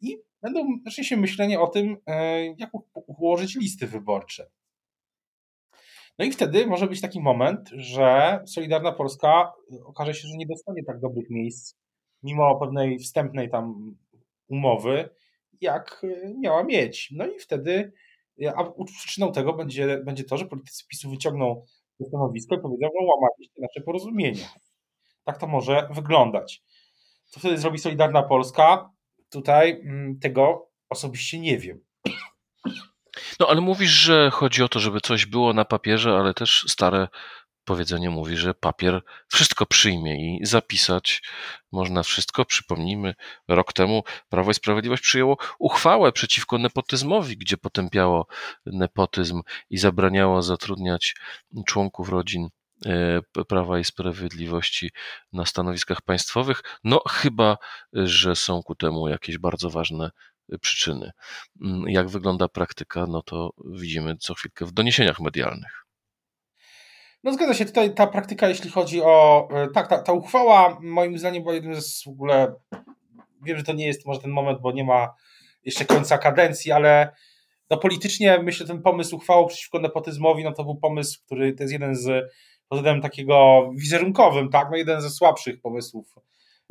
i 0.00 0.18
będą, 0.42 0.60
zacznie 0.84 1.04
się 1.04 1.16
myślenie 1.16 1.60
o 1.60 1.66
tym, 1.66 1.96
e, 2.06 2.46
jak 2.46 2.70
ułożyć 2.94 3.54
listy 3.54 3.86
wyborcze. 3.86 4.50
No 6.20 6.26
i 6.26 6.30
wtedy 6.30 6.66
może 6.66 6.86
być 6.86 7.00
taki 7.00 7.20
moment, 7.20 7.70
że 7.72 8.40
Solidarna 8.46 8.92
Polska 8.92 9.52
e, 9.72 9.84
okaże 9.84 10.14
się, 10.14 10.28
że 10.28 10.36
nie 10.36 10.46
dostanie 10.46 10.84
tak 10.84 11.00
dobrych 11.00 11.30
miejsc, 11.30 11.76
mimo 12.22 12.60
pewnej 12.60 12.98
wstępnej 12.98 13.50
tam 13.50 13.96
umowy, 14.48 15.08
jak 15.60 16.06
miała 16.38 16.64
mieć. 16.64 17.08
No 17.16 17.26
i 17.26 17.38
wtedy 17.38 17.92
a 18.56 18.64
przyczyną 18.84 19.32
tego 19.32 19.52
będzie, 19.52 19.98
będzie 20.04 20.24
to, 20.24 20.36
że 20.36 20.46
politycy 20.46 20.84
PiSu 20.88 21.10
wyciągną 21.10 21.64
to 21.98 22.04
stanowisko 22.04 22.54
i 22.54 22.60
powiedzą, 22.60 22.86
że 22.86 23.06
łamaliście 23.06 23.60
nasze 23.60 23.80
porozumienia. 23.80 24.48
Tak 25.24 25.38
to 25.38 25.46
może 25.46 25.88
wyglądać. 25.94 26.62
Co 27.24 27.40
wtedy 27.40 27.58
zrobi 27.58 27.78
Solidarna 27.78 28.22
Polska? 28.22 28.90
Tutaj 29.30 29.70
mm, 29.70 30.18
tego 30.18 30.70
osobiście 30.88 31.40
nie 31.40 31.58
wiem. 31.58 31.89
No 33.40 33.48
ale 33.48 33.60
mówisz, 33.60 33.90
że 33.90 34.30
chodzi 34.30 34.62
o 34.62 34.68
to, 34.68 34.80
żeby 34.80 35.00
coś 35.00 35.26
było 35.26 35.52
na 35.52 35.64
papierze, 35.64 36.12
ale 36.12 36.34
też 36.34 36.64
stare 36.68 37.08
powiedzenie 37.64 38.10
mówi, 38.10 38.36
że 38.36 38.54
papier 38.54 39.02
wszystko 39.28 39.66
przyjmie 39.66 40.36
i 40.38 40.46
zapisać 40.46 41.22
można 41.72 42.02
wszystko. 42.02 42.44
Przypomnijmy, 42.44 43.14
rok 43.48 43.72
temu 43.72 44.02
Prawo 44.28 44.50
i 44.50 44.54
Sprawiedliwość 44.54 45.02
przyjęło 45.02 45.36
uchwałę 45.58 46.12
przeciwko 46.12 46.58
nepotyzmowi, 46.58 47.36
gdzie 47.36 47.56
potępiało 47.56 48.26
nepotyzm 48.66 49.42
i 49.70 49.78
zabraniało 49.78 50.42
zatrudniać 50.42 51.14
członków 51.66 52.08
rodzin 52.08 52.48
e, 52.86 53.44
Prawa 53.48 53.78
i 53.78 53.84
Sprawiedliwości 53.84 54.90
na 55.32 55.46
stanowiskach 55.46 56.02
państwowych. 56.02 56.62
No, 56.84 57.02
chyba, 57.08 57.58
że 57.92 58.36
są 58.36 58.62
ku 58.62 58.74
temu 58.74 59.08
jakieś 59.08 59.38
bardzo 59.38 59.70
ważne 59.70 60.10
przyczyny. 60.58 61.10
Mm, 61.62 61.88
jak 61.88 62.08
wygląda 62.08 62.48
praktyka, 62.48 63.06
no 63.06 63.22
to 63.22 63.50
widzimy 63.74 64.16
co 64.16 64.34
chwilkę 64.34 64.66
w 64.66 64.72
doniesieniach 64.72 65.20
medialnych. 65.20 65.86
No 67.24 67.32
zgadza 67.32 67.54
się, 67.54 67.64
tutaj 67.64 67.94
ta 67.94 68.06
praktyka, 68.06 68.48
jeśli 68.48 68.70
chodzi 68.70 69.02
o. 69.02 69.48
E, 69.52 69.68
tak, 69.74 69.88
ta, 69.88 70.02
ta 70.02 70.12
uchwała 70.12 70.78
moim 70.82 71.18
zdaniem 71.18 71.42
była 71.42 71.54
jednym 71.54 71.82
z 71.82 72.04
w 72.04 72.08
ogóle. 72.08 72.54
Wiem, 73.42 73.58
że 73.58 73.64
to 73.64 73.72
nie 73.72 73.86
jest 73.86 74.06
może 74.06 74.20
ten 74.20 74.30
moment, 74.30 74.60
bo 74.60 74.72
nie 74.72 74.84
ma 74.84 75.14
jeszcze 75.64 75.84
końca 75.84 76.18
kadencji, 76.18 76.72
ale 76.72 77.12
no 77.70 77.76
politycznie 77.76 78.38
myślę, 78.42 78.66
ten 78.66 78.82
pomysł 78.82 79.16
uchwały 79.16 79.46
przeciwko 79.46 79.78
nepotyzmowi, 79.78 80.44
no 80.44 80.52
to 80.52 80.64
był 80.64 80.76
pomysł, 80.76 81.20
który 81.26 81.52
to 81.52 81.62
jest 81.62 81.72
jeden 81.72 81.96
z 81.96 82.32
pod 82.68 82.84
takiego 83.02 83.70
wizerunkowym, 83.74 84.48
tak, 84.48 84.68
no 84.70 84.76
jeden 84.76 85.00
ze 85.00 85.10
słabszych 85.10 85.60
pomysłów 85.60 86.14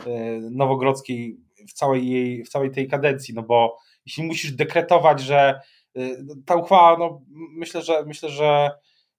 e, 0.05 0.09
Nowogrodzkiej 0.51 1.37
w 1.67 1.73
całej 1.73 2.09
jej, 2.09 2.43
w 2.43 2.49
całej 2.49 2.71
tej 2.71 2.87
kadencji, 2.87 3.33
no 3.33 3.43
bo 3.43 3.77
jeśli 4.05 4.23
musisz 4.23 4.51
dekretować, 4.51 5.21
że 5.21 5.61
e, 5.95 6.01
ta 6.45 6.55
uchwała, 6.55 6.97
no 6.97 7.21
myślę, 7.57 7.81
że 7.81 8.05
myślę, 8.05 8.29
że 8.29 8.71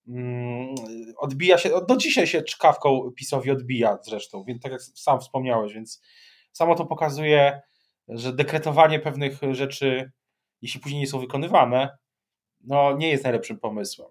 Mm, 0.09 0.75
odbija 1.17 1.59
się, 1.59 1.71
do 1.89 1.97
dzisiaj 1.97 2.27
się 2.27 2.43
czkawką 2.43 3.11
PiSowi 3.17 3.51
odbija 3.51 3.99
zresztą, 4.03 4.45
więc 4.45 4.63
tak 4.63 4.73
jak 4.73 4.83
sam 4.83 5.21
wspomniałeś, 5.21 5.75
więc 5.75 6.03
samo 6.53 6.75
to 6.75 6.87
pokazuje, 6.87 7.61
że 8.09 8.33
dekretowanie 8.33 8.99
pewnych 8.99 9.41
rzeczy, 9.53 10.11
jeśli 10.63 10.81
później 10.81 11.01
nie 11.01 11.07
są 11.07 11.19
wykonywane, 11.19 11.99
no 12.61 12.97
nie 12.97 13.09
jest 13.09 13.25
najlepszym 13.25 13.59
pomysłem. 13.59 14.09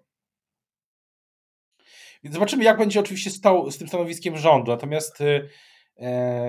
Więc 2.22 2.34
zobaczymy, 2.34 2.64
jak 2.64 2.78
będzie 2.78 3.00
oczywiście 3.00 3.30
stał 3.30 3.70
z 3.70 3.78
tym 3.78 3.88
stanowiskiem 3.88 4.36
rządu. 4.36 4.70
Natomiast, 4.70 5.20
y, 5.20 5.48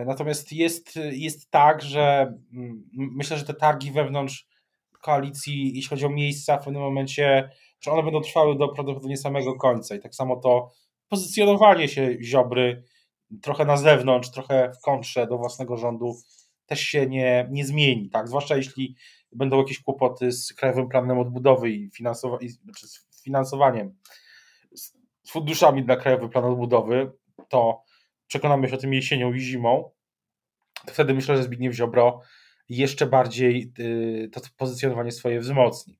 natomiast 0.06 0.52
jest, 0.52 1.00
jest 1.12 1.52
tak, 1.52 1.82
że 1.82 2.34
mm, 2.54 2.90
myślę, 2.94 3.38
że 3.38 3.46
te 3.46 3.54
targi 3.54 3.92
wewnątrz 3.92 4.48
koalicji, 5.02 5.76
jeśli 5.76 5.90
chodzi 5.90 6.06
o 6.06 6.10
miejsca, 6.10 6.58
w 6.58 6.64
pewnym 6.64 6.82
momencie 6.82 7.50
że 7.82 7.92
one 7.92 8.04
będą 8.04 8.22
trwały 8.22 8.58
do 8.58 8.68
prawdopodobnie 8.68 9.18
samego 9.18 9.56
końca. 9.56 9.96
I 9.96 10.00
tak 10.00 10.16
samo 10.16 10.36
to 10.36 10.72
pozycjonowanie 11.10 11.88
się 11.88 12.18
Ziobry 12.24 12.84
trochę 13.42 13.66
na 13.66 13.78
zewnątrz, 13.78 14.32
trochę 14.32 14.72
w 14.80 14.82
kontrze 14.82 15.28
do 15.28 15.38
własnego 15.38 15.78
rządu 15.78 16.16
też 16.66 16.80
się 16.80 17.08
nie, 17.08 17.48
nie 17.52 17.66
zmieni, 17.66 18.10
tak? 18.10 18.28
Zwłaszcza 18.28 18.56
jeśli 18.56 18.96
będą 19.32 19.58
jakieś 19.58 19.82
kłopoty 19.82 20.32
z 20.32 20.54
Krajowym 20.54 20.88
Planem 20.88 21.20
Odbudowy 21.20 21.70
i, 21.70 21.90
finansowa 21.92 22.38
znaczy 22.64 22.88
z 22.88 23.24
finansowaniem, 23.24 23.96
z 25.24 25.32
funduszami 25.32 25.86
dla 25.86 25.96
Krajowego 25.96 26.30
Planu 26.30 26.52
Odbudowy, 26.52 27.12
to 27.50 27.84
przekonamy 28.32 28.70
się 28.70 28.76
o 28.76 28.78
tym 28.78 28.94
jesienią 28.94 29.34
i 29.34 29.40
zimą, 29.40 29.92
to 30.86 30.94
wtedy 30.94 31.14
myślę, 31.14 31.38
że 31.38 31.44
Zbigniew 31.44 31.76
Ziobro 31.76 32.22
jeszcze 32.70 33.06
bardziej 33.06 33.74
y, 33.80 34.30
to 34.34 34.42
pozycjonowanie 34.58 35.12
swoje 35.12 35.40
wzmocni. 35.40 36.00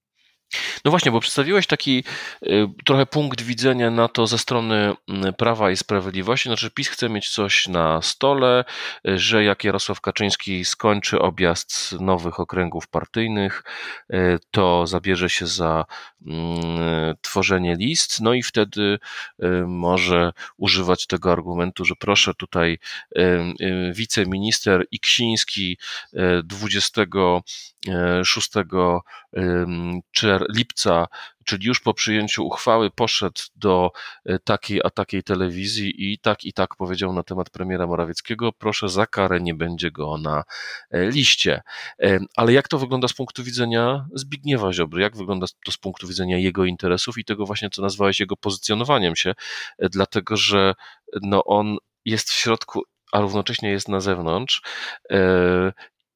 No 0.86 0.92
właśnie, 0.92 1.12
bo 1.12 1.20
przedstawiłeś 1.20 1.68
taki 1.68 2.04
y, 2.44 2.68
trochę 2.86 3.06
punkt 3.06 3.42
widzenia 3.42 3.92
na 3.92 4.08
to 4.08 4.28
ze 4.28 4.38
strony 4.38 4.94
mm, 5.10 5.34
Prawa 5.34 5.72
i 5.72 5.78
Sprawiedliwości. 5.78 6.50
Znaczy, 6.50 6.72
PiS 6.72 6.88
chce 6.88 7.10
mieć 7.10 7.30
coś 7.30 7.68
na 7.68 8.02
stole, 8.02 8.66
y, 9.08 9.20
że 9.20 9.44
jak 9.44 9.64
Jarosław 9.64 10.02
Kaczyński 10.02 10.66
skończy 10.66 11.20
objazd 11.20 11.92
nowych 12.00 12.40
okręgów 12.40 12.88
partyjnych, 12.88 13.64
y, 14.14 14.40
to 14.52 14.88
zabierze 14.88 15.30
się 15.30 15.48
za 15.48 15.86
mm, 16.28 17.16
tworzenie 17.22 17.76
list, 17.76 18.22
no 18.22 18.34
i 18.34 18.44
wtedy 18.44 19.00
może 19.68 20.34
używać 20.58 21.08
tego 21.08 21.32
argumentu, 21.32 21.86
że 21.86 21.96
proszę 22.00 22.34
tutaj 22.34 22.80
wiceminister 23.94 24.86
Iksiński 24.92 25.78
26 27.86 28.50
lipca, 30.56 31.08
czyli 31.46 31.68
już 31.68 31.80
po 31.80 31.94
przyjęciu 31.94 32.46
uchwały, 32.46 32.92
poszedł 32.92 33.42
do 33.56 33.92
e, 34.26 34.40
takiej 34.40 34.82
a 34.84 34.90
takiej 34.90 35.24
telewizji 35.24 36.12
i 36.12 36.20
tak 36.20 36.44
i 36.44 36.54
tak 36.54 36.76
powiedział 36.76 37.14
na 37.14 37.24
temat 37.24 37.50
premiera 37.50 37.88
Morawieckiego, 37.88 38.52
proszę 38.52 38.90
za 38.90 39.06
karę 39.06 39.42
nie 39.42 39.54
będzie 39.54 39.92
go 39.92 40.18
na 40.18 40.44
e, 40.92 41.10
liście. 41.10 41.62
E, 42.04 42.20
ale 42.36 42.54
jak 42.54 42.68
to 42.68 42.78
wygląda 42.80 43.08
z 43.08 43.14
punktu 43.14 43.44
widzenia 43.44 44.06
Zbigniewa 44.14 44.74
Ziobry? 44.74 45.02
Jak 45.02 45.18
wygląda 45.18 45.48
to 45.66 45.72
z 45.72 45.78
punktu 45.78 46.08
widzenia 46.08 46.38
jego 46.38 46.66
interesów 46.66 47.18
i 47.18 47.26
tego 47.26 47.46
właśnie, 47.46 47.70
co 47.70 47.82
nazwałeś 47.82 48.20
jego 48.20 48.38
pozycjonowaniem 48.38 49.16
się? 49.16 49.34
Dlatego, 49.80 50.38
że 50.38 50.74
no 51.22 51.44
on 51.44 51.78
jest 52.06 52.30
w 52.30 52.34
środku 52.34 52.82
a 53.12 53.22
równocześnie 53.22 53.70
jest 53.70 53.90
na 53.90 54.00
zewnątrz 54.00 54.62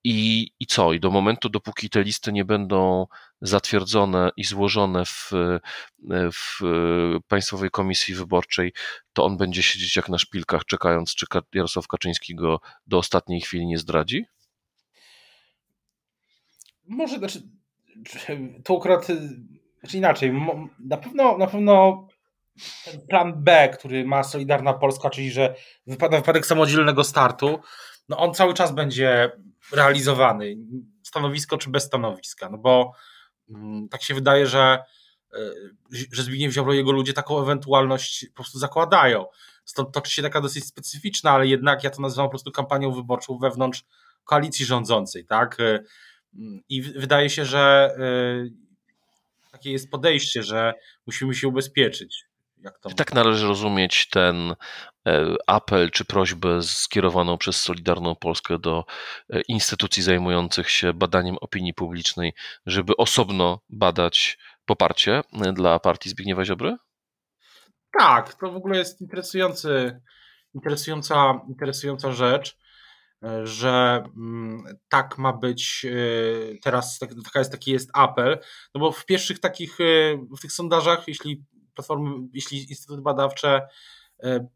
I, 0.08 0.52
I 0.60 0.66
co? 0.66 0.94
I 0.94 1.00
do 1.00 1.12
momentu, 1.12 1.50
dopóki 1.50 1.90
te 1.90 2.04
listy 2.04 2.32
nie 2.32 2.46
będą 2.46 3.08
zatwierdzone 3.42 4.30
i 4.38 4.44
złożone 4.44 5.06
w, 5.06 5.32
w 6.34 6.62
Państwowej 7.28 7.70
Komisji 7.70 8.16
Wyborczej, 8.16 8.74
to 9.14 9.26
on 9.26 9.38
będzie 9.38 9.64
siedzieć 9.64 9.96
jak 9.96 10.10
na 10.10 10.18
szpilkach, 10.18 10.66
czekając, 10.66 11.16
czy 11.16 11.26
Jarosław 11.54 11.88
Kaczyński 11.88 12.36
go 12.36 12.60
do 12.88 12.98
ostatniej 12.98 13.42
chwili 13.42 13.66
nie 13.66 13.78
zdradzi? 13.78 14.26
Może, 16.88 17.18
znaczy, 17.18 17.42
to 18.64 18.78
akurat, 18.78 19.08
znaczy 19.80 19.98
inaczej, 19.98 20.34
na 20.80 20.98
pewno, 20.98 21.38
na 21.38 21.48
pewno 21.48 22.08
ten 22.86 23.08
plan 23.08 23.44
B, 23.44 23.70
który 23.70 24.06
ma 24.06 24.24
Solidarna 24.24 24.74
Polska, 24.74 25.10
czyli 25.10 25.32
że 25.32 25.56
wypada 25.88 26.18
wypadek 26.18 26.46
samodzielnego 26.46 27.04
startu, 27.04 27.60
no 28.10 28.18
on 28.18 28.34
cały 28.34 28.54
czas 28.54 28.72
będzie 28.72 29.32
realizowany, 29.72 30.56
stanowisko 31.04 31.58
czy 31.58 31.70
bez 31.70 31.84
stanowiska, 31.84 32.50
no 32.50 32.58
bo 32.58 32.92
mm, 33.50 33.90
tak 33.90 34.04
się 34.04 34.14
wydaje, 34.14 34.48
że, 34.48 34.84
e, 35.34 35.40
że 36.12 36.24
Zbigniew 36.24 36.54
Ziobro 36.54 36.74
i 36.74 36.78
jego 36.78 36.92
ludzie 36.92 37.14
taką 37.14 37.42
ewentualność 37.42 38.26
po 38.28 38.36
prostu 38.36 38.60
zakładają. 38.60 39.26
Stąd 39.66 39.92
toczy 39.92 40.12
się 40.12 40.22
taka 40.22 40.42
dosyć 40.42 40.66
specyficzna, 40.66 41.32
ale 41.32 41.48
jednak 41.48 41.84
ja 41.84 41.90
to 41.90 42.02
nazywam 42.02 42.26
po 42.26 42.30
prostu 42.30 42.52
kampanią 42.52 42.92
wyborczą 42.92 43.38
wewnątrz 43.38 43.84
koalicji 44.24 44.66
rządzącej, 44.66 45.26
tak? 45.26 45.60
E, 45.60 45.80
I 46.70 46.82
wydaje 46.82 47.30
się, 47.30 47.46
że 47.46 47.96
e, 48.00 49.52
takie 49.52 49.72
jest 49.72 49.92
podejście, 49.92 50.44
że 50.44 50.74
musimy 51.08 51.36
się 51.36 51.48
ubezpieczyć. 51.48 52.26
Tak 52.96 53.14
należy 53.14 53.48
rozumieć 53.48 54.10
ten 54.10 54.56
apel 55.48 55.92
czy 55.92 56.06
prośbę 56.06 56.64
skierowaną 56.64 57.38
przez 57.38 57.62
Solidarną 57.62 58.16
Polskę 58.16 58.60
do 58.60 58.86
e, 59.30 59.42
instytucji 59.42 60.04
zajmujących 60.04 60.70
się 60.70 60.94
badaniem 60.94 61.38
opinii 61.42 61.74
publicznej, 61.74 62.34
żeby 62.66 62.98
osobno 62.98 63.60
badać 63.70 64.38
poparcie 64.66 65.22
e, 65.34 65.54
dla 65.54 65.80
partii 65.80 66.10
Zbigniewa 66.10 66.46
Ziobry? 66.46 66.76
Tak, 68.00 68.34
to 68.34 68.52
w 68.52 68.56
ogóle 68.56 68.78
jest 68.78 69.02
interesujący, 69.02 70.02
interesująca, 70.54 71.42
interesująca 71.48 72.12
rzecz, 72.12 72.58
że 73.44 74.04
mm, 74.18 74.64
tak 74.90 75.18
ma 75.18 75.34
być 75.34 75.86
teraz, 76.64 77.00
tak, 77.00 77.10
taka 77.24 77.40
jest, 77.40 77.52
taki 77.52 77.72
jest 77.72 77.90
apel, 77.94 78.40
no 78.76 78.82
bo 78.82 78.92
w 78.92 79.06
pierwszych 79.06 79.40
takich, 79.40 79.78
w 80.38 80.42
tych 80.42 80.52
sondażach, 80.52 81.08
jeśli 81.08 81.46
platformy, 81.76 82.28
jeśli 82.34 82.70
instytuty 82.70 83.02
badawcze 83.02 83.56
e, 83.56 83.68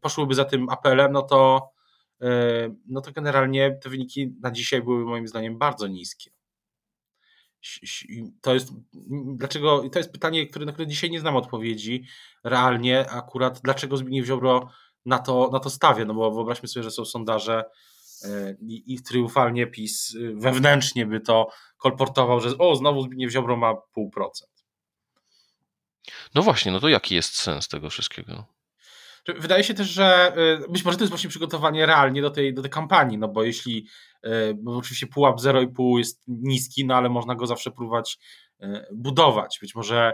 poszłyby 0.00 0.34
za 0.34 0.44
tym 0.44 0.68
apelem, 0.68 1.12
no 1.12 1.22
to, 1.22 1.70
e, 2.22 2.26
no 2.86 3.00
to 3.00 3.12
generalnie 3.12 3.78
te 3.82 3.90
wyniki 3.90 4.34
na 4.40 4.50
dzisiaj 4.50 4.82
były 4.82 5.04
moim 5.04 5.28
zdaniem 5.28 5.58
bardzo 5.58 5.86
niskie. 5.86 6.30
To 8.40 8.54
jest, 8.54 8.72
dlaczego, 9.36 9.88
to 9.88 9.98
jest 9.98 10.12
pytanie, 10.12 10.46
które, 10.46 10.66
na 10.66 10.72
które 10.72 10.86
dzisiaj 10.86 11.10
nie 11.10 11.20
znam 11.20 11.36
odpowiedzi 11.36 12.04
realnie 12.44 13.10
akurat, 13.10 13.60
dlaczego 13.64 13.96
Zbigniew 13.96 14.26
Ziobro 14.26 14.70
na 15.06 15.18
to, 15.18 15.50
na 15.52 15.60
to 15.60 15.70
stawia, 15.70 16.04
no 16.04 16.14
bo 16.14 16.30
wyobraźmy 16.30 16.68
sobie, 16.68 16.84
że 16.84 16.90
są 16.90 17.04
sondaże 17.04 17.64
e, 18.24 18.56
i, 18.60 18.94
i 18.94 19.02
triumfalnie 19.02 19.66
PiS 19.66 20.16
wewnętrznie 20.34 21.06
by 21.06 21.20
to 21.20 21.50
kolportował, 21.76 22.40
że 22.40 22.58
o, 22.58 22.76
znowu 22.76 23.02
Zbigniew 23.02 23.32
Ziobro 23.32 23.56
ma 23.56 23.74
pół 23.74 24.10
procent. 24.10 24.50
No 26.34 26.42
właśnie, 26.42 26.72
no 26.72 26.80
to 26.80 26.88
jaki 26.88 27.14
jest 27.14 27.34
sens 27.34 27.68
tego 27.68 27.90
wszystkiego? 27.90 28.44
Wydaje 29.28 29.64
się 29.64 29.74
też, 29.74 29.88
że 29.88 30.32
y, 30.66 30.72
być 30.72 30.84
może 30.84 30.98
to 30.98 31.04
jest 31.04 31.10
właśnie 31.10 31.30
przygotowanie 31.30 31.86
realnie 31.86 32.22
do 32.22 32.30
tej, 32.30 32.54
do 32.54 32.62
tej 32.62 32.70
kampanii, 32.70 33.18
no 33.18 33.28
bo 33.28 33.42
jeśli, 33.44 33.86
y, 34.26 34.30
bo 34.54 34.76
oczywiście 34.76 35.06
pułap 35.06 35.36
0,5 35.36 35.98
jest 35.98 36.22
niski, 36.28 36.86
no 36.86 36.94
ale 36.94 37.08
można 37.08 37.34
go 37.34 37.46
zawsze 37.46 37.70
próbować 37.70 38.18
y, 38.62 38.66
budować. 38.92 39.58
Być 39.60 39.74
może, 39.74 40.12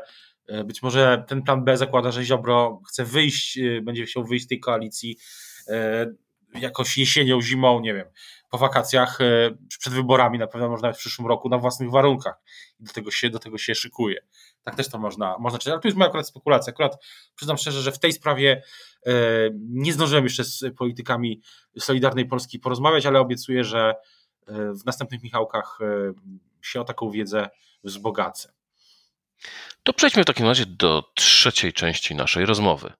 być 0.64 0.82
może 0.82 1.24
ten 1.28 1.42
plan 1.42 1.64
B 1.64 1.76
zakłada, 1.76 2.10
że 2.10 2.24
Ziobro 2.24 2.80
chce 2.88 3.04
wyjść, 3.04 3.58
będzie 3.82 4.06
chciał 4.06 4.24
wyjść 4.24 4.44
z 4.44 4.48
tej 4.48 4.60
koalicji 4.60 5.16
jakoś 6.54 6.98
jesienią, 6.98 7.42
zimą, 7.42 7.80
nie 7.80 7.94
wiem, 7.94 8.06
po 8.50 8.58
wakacjach, 8.58 9.18
przed 9.78 9.92
wyborami 9.92 10.38
na 10.38 10.46
pewno 10.46 10.68
można 10.68 10.92
w 10.92 10.98
przyszłym 10.98 11.28
roku 11.28 11.48
na 11.48 11.58
własnych 11.58 11.90
warunkach. 11.90 12.34
Do 12.80 12.92
tego 12.92 13.10
się, 13.10 13.30
do 13.30 13.38
tego 13.38 13.58
się 13.58 13.74
szykuje. 13.74 14.20
Tak 14.62 14.74
też 14.74 14.88
to 14.88 14.98
można, 14.98 15.38
można 15.38 15.58
czytać. 15.58 15.72
Ale 15.72 15.80
tu 15.80 15.88
jest 15.88 15.98
moja 15.98 16.08
akurat 16.08 16.28
spekulacja. 16.28 16.70
Akurat 16.70 17.04
przyznam 17.36 17.56
szczerze, 17.58 17.82
że 17.82 17.92
w 17.92 17.98
tej 17.98 18.12
sprawie 18.12 18.62
e, 19.06 19.12
nie 19.68 19.92
zdążyłem 19.92 20.24
jeszcze 20.24 20.44
z 20.44 20.64
politykami 20.78 21.40
Solidarnej 21.78 22.26
Polski 22.26 22.58
porozmawiać, 22.58 23.06
ale 23.06 23.20
obiecuję, 23.20 23.64
że 23.64 23.94
e, 24.46 24.72
w 24.72 24.84
następnych 24.86 25.22
Michałkach 25.22 25.78
e, 25.80 25.86
się 26.62 26.80
o 26.80 26.84
taką 26.84 27.10
wiedzę 27.10 27.48
wzbogacę. 27.84 28.52
To 29.82 29.92
przejdźmy 29.92 30.22
w 30.22 30.26
takim 30.26 30.46
razie 30.46 30.66
do 30.66 31.04
trzeciej 31.14 31.72
części 31.72 32.14
naszej 32.14 32.46
rozmowy. 32.46 32.92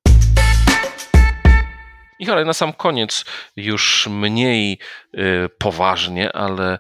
Michale, 2.21 2.45
na 2.45 2.53
sam 2.53 2.73
koniec 2.73 3.25
już 3.57 4.07
mniej 4.07 4.79
poważnie, 5.59 6.33
ale 6.33 6.79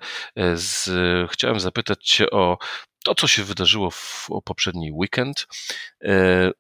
z, 0.55 0.91
chciałem 1.31 1.61
zapytać 1.61 2.05
Cię 2.05 2.31
o 2.31 2.59
to, 3.05 3.15
co 3.15 3.29
się 3.29 3.45
wydarzyło 3.45 3.91
w 3.91 4.29
poprzedni 4.45 4.93
weekend. 4.93 5.47
E, 6.05 6.51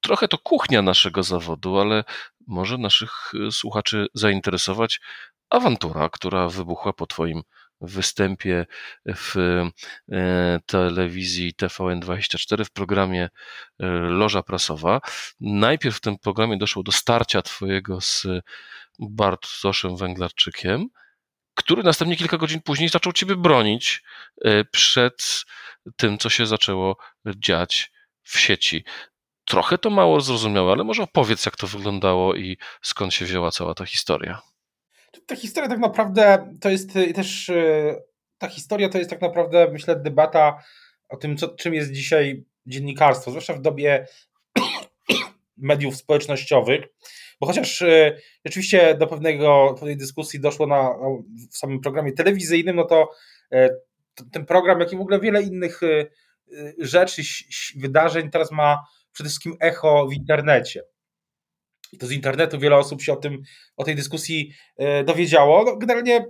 trochę 0.00 0.28
to 0.28 0.38
kuchnia 0.38 0.82
naszego 0.82 1.22
zawodu, 1.22 1.78
ale 1.78 2.04
może 2.46 2.78
naszych 2.78 3.32
słuchaczy 3.50 4.06
zainteresować 4.14 5.00
awantura, 5.50 6.08
która 6.08 6.48
wybuchła 6.48 6.92
po 6.92 7.06
Twoim 7.06 7.42
występie 7.82 8.66
w 9.06 9.36
e, 10.12 10.60
telewizji 10.66 11.54
TVN24 11.62 12.64
w 12.64 12.70
programie 12.70 13.28
Loża 14.02 14.42
Prasowa. 14.42 15.00
Najpierw 15.40 15.96
w 15.96 16.00
tym 16.00 16.18
programie 16.18 16.56
doszło 16.56 16.82
do 16.82 16.92
starcia 16.92 17.42
Twojego 17.42 18.00
z 18.00 18.26
Bartoszem 18.98 19.96
Węglarczykiem, 19.96 20.88
który 21.54 21.82
następnie 21.82 22.16
kilka 22.16 22.38
godzin 22.38 22.60
później 22.62 22.88
zaczął 22.88 23.12
Ciebie 23.12 23.36
bronić 23.36 24.02
przed 24.70 25.44
tym, 25.96 26.18
co 26.18 26.30
się 26.30 26.46
zaczęło 26.46 26.96
dziać 27.26 27.92
w 28.22 28.38
sieci. 28.38 28.84
Trochę 29.44 29.78
to 29.78 29.90
mało 29.90 30.20
zrozumiałe, 30.20 30.72
ale 30.72 30.84
może 30.84 31.02
opowiedz, 31.02 31.46
jak 31.46 31.56
to 31.56 31.66
wyglądało 31.66 32.34
i 32.34 32.58
skąd 32.82 33.14
się 33.14 33.24
wzięła 33.24 33.50
cała 33.50 33.74
ta 33.74 33.86
historia. 33.86 34.51
Ta 35.26 35.36
historia 35.36 35.68
tak 35.68 35.78
naprawdę 35.78 36.54
to 36.60 36.70
jest 36.70 36.96
y, 36.96 37.12
też 37.12 37.48
y, 37.48 38.02
ta 38.38 38.48
historia 38.48 38.88
to 38.88 38.98
jest 38.98 39.10
tak 39.10 39.20
naprawdę, 39.20 39.68
myślę, 39.72 39.96
debata 39.96 40.62
o 41.08 41.16
tym, 41.16 41.36
co, 41.36 41.48
czym 41.48 41.74
jest 41.74 41.92
dzisiaj 41.92 42.44
dziennikarstwo, 42.66 43.30
zwłaszcza 43.30 43.54
w 43.54 43.60
dobie 43.60 44.06
mediów 45.56 45.96
społecznościowych, 45.96 46.84
bo 47.40 47.46
chociaż 47.46 47.82
y, 47.82 48.20
rzeczywiście 48.44 48.94
do 48.94 49.06
pewnego, 49.06 49.74
pewnej 49.78 49.96
dyskusji 49.96 50.40
doszło 50.40 50.66
na, 50.66 50.90
w 51.50 51.56
samym 51.56 51.80
programie 51.80 52.12
telewizyjnym, 52.12 52.76
no 52.76 52.84
to 52.84 53.10
ten 54.32 54.46
program, 54.46 54.80
jak 54.80 54.92
i 54.92 54.96
w 54.96 55.00
ogóle 55.00 55.20
wiele 55.20 55.42
innych 55.42 55.80
rzeczy, 56.78 57.22
wydarzeń 57.76 58.30
teraz 58.30 58.50
ma 58.50 58.78
przede 59.12 59.28
wszystkim 59.28 59.56
echo 59.60 60.06
w 60.06 60.12
internecie. 60.12 60.82
To 61.98 62.06
z 62.06 62.12
internetu 62.12 62.58
wiele 62.58 62.76
osób 62.76 63.02
się 63.02 63.12
o 63.12 63.16
tym, 63.16 63.42
o 63.76 63.84
tej 63.84 63.94
dyskusji 63.94 64.52
y, 65.00 65.04
dowiedziało. 65.04 65.64
No, 65.64 65.76
generalnie 65.76 66.26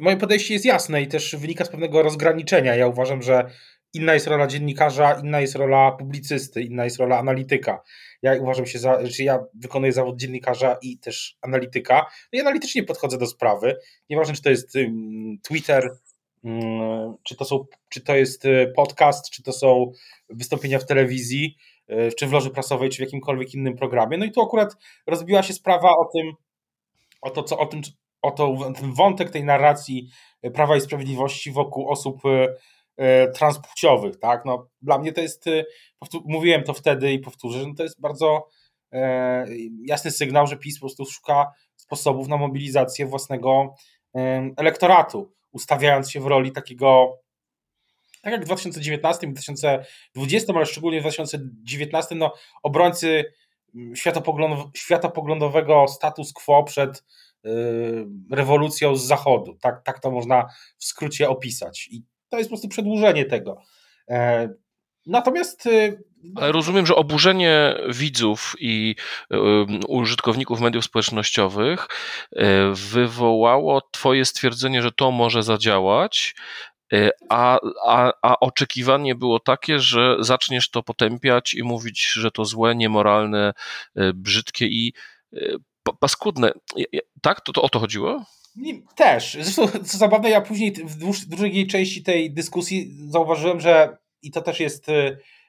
moje 0.00 0.16
podejście 0.16 0.54
jest 0.54 0.66
jasne 0.66 1.02
i 1.02 1.08
też 1.08 1.36
wynika 1.36 1.64
z 1.64 1.68
pewnego 1.68 2.02
rozgraniczenia. 2.02 2.74
Ja 2.74 2.86
uważam, 2.86 3.22
że 3.22 3.50
inna 3.94 4.14
jest 4.14 4.26
rola 4.26 4.46
dziennikarza, 4.46 5.20
inna 5.24 5.40
jest 5.40 5.54
rola 5.54 5.92
publicysty, 5.92 6.62
inna 6.62 6.84
jest 6.84 6.98
rola 6.98 7.18
analityka. 7.18 7.82
Ja 8.22 8.40
uważam 8.40 8.66
się 8.66 8.78
za, 8.78 9.06
że 9.06 9.24
ja 9.24 9.44
wykonuję 9.54 9.92
zawód 9.92 10.16
dziennikarza 10.16 10.78
i 10.82 10.98
też 10.98 11.38
analityka. 11.42 12.06
No 12.32 12.38
i 12.38 12.40
analitycznie 12.40 12.82
podchodzę 12.82 13.18
do 13.18 13.26
sprawy. 13.26 13.76
Nieważne, 14.10 14.34
czy 14.34 14.42
to 14.42 14.50
jest 14.50 14.78
Twitter, 15.42 15.90
czy 17.22 17.36
to, 17.36 17.44
są, 17.44 17.64
czy 17.88 18.00
to 18.00 18.16
jest 18.16 18.44
y, 18.44 18.72
podcast, 18.76 19.30
czy 19.30 19.42
to 19.42 19.52
są 19.52 19.92
wystąpienia 20.28 20.78
w 20.78 20.86
telewizji, 20.86 21.56
czy 22.18 22.26
w 22.26 22.32
loży 22.32 22.50
prasowej, 22.50 22.90
czy 22.90 22.96
w 22.96 23.00
jakimkolwiek 23.00 23.54
innym 23.54 23.76
programie. 23.76 24.18
No 24.18 24.24
i 24.24 24.30
tu 24.30 24.42
akurat 24.42 24.76
rozbiła 25.06 25.42
się 25.42 25.52
sprawa 25.52 25.90
o 25.90 26.08
tym, 26.14 26.32
o 27.22 27.30
to, 27.30 27.42
co 27.42 27.58
o 27.58 27.66
tym, 27.66 27.80
o 28.22 28.30
to, 28.30 28.56
ten 28.80 28.92
wątek 28.92 29.30
tej 29.30 29.44
narracji 29.44 30.08
Prawa 30.54 30.76
i 30.76 30.80
Sprawiedliwości 30.80 31.52
wokół 31.52 31.88
osób 31.88 32.20
y, 32.24 33.32
transpłciowych, 33.34 34.18
tak? 34.18 34.44
No, 34.44 34.68
dla 34.82 34.98
mnie 34.98 35.12
to 35.12 35.20
jest, 35.20 35.44
mówiłem 36.24 36.62
to 36.62 36.74
wtedy 36.74 37.12
i 37.12 37.18
powtórzę, 37.18 37.60
że 37.60 37.66
to 37.76 37.82
jest 37.82 38.00
bardzo 38.00 38.48
e, 38.92 39.46
jasny 39.86 40.10
sygnał, 40.10 40.46
że 40.46 40.56
PiS 40.56 40.78
po 40.78 40.80
prostu 40.80 41.06
szuka 41.06 41.52
sposobów 41.76 42.28
na 42.28 42.36
mobilizację 42.36 43.06
własnego 43.06 43.74
elektoratu 44.56 45.32
ustawiając 45.52 46.10
się 46.10 46.20
w 46.20 46.26
roli 46.26 46.52
takiego, 46.52 47.18
tak 48.22 48.32
jak 48.32 48.42
w 48.42 48.44
2019 48.44 49.26
i 49.26 49.30
2020, 49.30 50.52
ale 50.56 50.66
szczególnie 50.66 50.98
w 50.98 51.02
2019, 51.02 52.14
no, 52.14 52.32
obrońcy 52.62 53.24
światopogląd, 53.94 54.76
światopoglądowego 54.76 55.88
status 55.88 56.32
quo 56.32 56.64
przed 56.64 57.04
rewolucją 58.30 58.96
z 58.96 59.06
zachodu. 59.06 59.56
Tak, 59.60 59.82
tak 59.84 60.00
to 60.00 60.10
można 60.10 60.46
w 60.78 60.84
skrócie 60.84 61.28
opisać. 61.28 61.88
I 61.90 62.02
to 62.28 62.38
jest 62.38 62.50
po 62.50 62.52
prostu 62.52 62.68
przedłużenie 62.68 63.24
tego. 63.24 63.62
Natomiast. 65.06 65.68
Ale 66.36 66.52
rozumiem, 66.52 66.86
że 66.86 66.94
oburzenie 66.94 67.74
widzów 67.88 68.54
i 68.58 68.94
użytkowników 69.88 70.60
mediów 70.60 70.84
społecznościowych 70.84 71.88
wywołało 72.72 73.80
Twoje 73.90 74.24
stwierdzenie, 74.24 74.82
że 74.82 74.92
to 74.92 75.10
może 75.10 75.42
zadziałać, 75.42 76.34
Y, 76.34 76.69
a, 77.28 77.58
a, 77.86 78.12
a 78.22 78.40
oczekiwanie 78.40 79.14
było 79.14 79.40
takie, 79.40 79.78
że 79.78 80.16
zaczniesz 80.20 80.70
to 80.70 80.82
potępiać 80.82 81.54
i 81.54 81.62
mówić, 81.62 82.12
że 82.12 82.30
to 82.30 82.44
złe, 82.44 82.74
niemoralne, 82.74 83.52
y, 83.98 84.12
brzydkie 84.14 84.66
i 84.66 84.92
y, 85.32 85.56
paskudne. 86.00 86.52
Tak? 87.22 87.40
To, 87.40 87.52
to 87.52 87.62
o 87.62 87.68
to 87.68 87.78
chodziło? 87.78 88.24
Też. 88.96 89.36
Zresztą, 89.40 89.68
co 89.84 89.98
zabawne, 89.98 90.30
ja 90.30 90.40
później 90.40 90.72
w, 90.72 91.26
drugiej 91.26 91.66
części 91.66 92.02
tej 92.02 92.34
dyskusji 92.34 92.94
zauważyłem, 93.08 93.60
że 93.60 93.96
i 94.22 94.30
to 94.30 94.40
też 94.40 94.60
jest, 94.60 94.86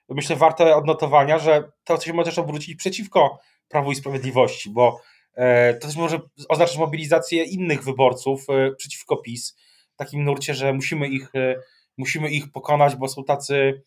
myślę, 0.09 0.35
warte 0.35 0.75
odnotowania, 0.75 1.39
że 1.39 1.71
to 1.83 2.01
się 2.01 2.13
może 2.13 2.29
też 2.29 2.39
obrócić 2.39 2.75
przeciwko 2.75 3.39
Prawu 3.67 3.91
i 3.91 3.95
Sprawiedliwości, 3.95 4.69
bo 4.69 5.01
e, 5.33 5.73
to 5.73 5.87
też 5.87 5.95
może 5.95 6.19
oznaczać 6.49 6.77
mobilizację 6.77 7.43
innych 7.43 7.83
wyborców 7.83 8.45
e, 8.49 8.71
przeciwko 8.75 9.17
PiS 9.17 9.55
takim 10.05 10.23
nurcie, 10.23 10.53
że 10.53 10.73
musimy 10.73 11.07
ich, 11.07 11.35
e, 11.35 11.55
musimy 11.97 12.29
ich 12.29 12.51
pokonać, 12.51 12.95
bo 12.95 13.07
są 13.07 13.23
tacy 13.23 13.81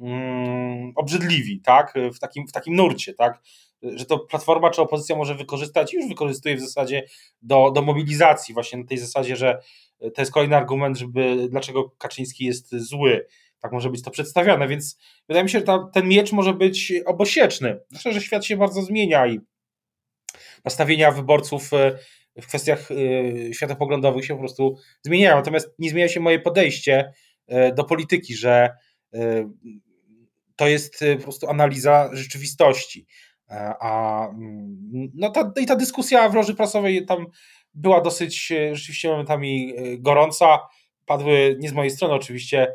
mm, 0.00 0.92
obrzydliwi, 0.96 1.60
tak? 1.60 1.94
W 2.14 2.18
takim, 2.18 2.46
w 2.46 2.52
takim 2.52 2.76
nurcie, 2.76 3.14
tak? 3.14 3.42
Że 3.82 4.04
to 4.04 4.18
platforma 4.18 4.70
czy 4.70 4.82
opozycja 4.82 5.16
może 5.16 5.34
wykorzystać, 5.34 5.92
już 5.94 6.08
wykorzystuje 6.08 6.56
w 6.56 6.60
zasadzie 6.60 7.02
do, 7.42 7.70
do 7.70 7.82
mobilizacji, 7.82 8.54
właśnie 8.54 8.78
na 8.78 8.86
tej 8.86 8.98
zasadzie, 8.98 9.36
że 9.36 9.60
to 10.14 10.22
jest 10.22 10.32
kolejny 10.32 10.56
argument, 10.56 10.98
żeby 10.98 11.48
dlaczego 11.50 11.90
Kaczyński 11.98 12.44
jest 12.44 12.76
zły. 12.76 13.26
Tak 13.60 13.72
może 13.72 13.90
być 13.90 14.02
to 14.02 14.10
przedstawiane, 14.10 14.68
więc 14.68 14.98
wydaje 15.28 15.44
mi 15.44 15.50
się, 15.50 15.58
że 15.58 15.64
ta, 15.64 15.90
ten 15.94 16.08
miecz 16.08 16.32
może 16.32 16.54
być 16.54 16.92
obosieczny. 17.06 17.80
Myślę, 17.90 18.12
że 18.12 18.20
świat 18.20 18.44
się 18.44 18.56
bardzo 18.56 18.82
zmienia 18.82 19.26
i 19.26 19.40
nastawienia 20.64 21.10
wyborców 21.10 21.72
e, 21.74 21.98
w 22.36 22.46
kwestiach 22.46 22.90
y, 22.90 23.50
światopoglądowych 23.54 24.24
się 24.24 24.34
po 24.34 24.40
prostu 24.40 24.76
zmieniają. 25.02 25.36
Natomiast 25.36 25.74
nie 25.78 25.90
zmienia 25.90 26.08
się 26.08 26.20
moje 26.20 26.38
podejście 26.38 27.12
y, 27.52 27.74
do 27.74 27.84
polityki, 27.84 28.34
że 28.34 28.70
y, 29.14 29.46
to 30.56 30.68
jest 30.68 31.04
po 31.16 31.22
prostu 31.22 31.48
analiza 31.48 32.10
rzeczywistości. 32.12 33.06
A 33.80 34.26
mm, 34.28 35.10
no 35.14 35.30
ta, 35.30 35.52
i 35.60 35.66
ta 35.66 35.76
dyskusja 35.76 36.28
w 36.28 36.34
loży 36.34 36.54
prasowej 36.54 37.06
tam 37.06 37.26
była 37.74 38.00
dosyć 38.00 38.52
rzeczywiście 38.72 39.08
momentami 39.08 39.74
gorąca. 39.98 40.58
Padły 41.06 41.56
nie 41.60 41.68
z 41.68 41.72
mojej 41.72 41.90
strony 41.90 42.14
oczywiście 42.14 42.72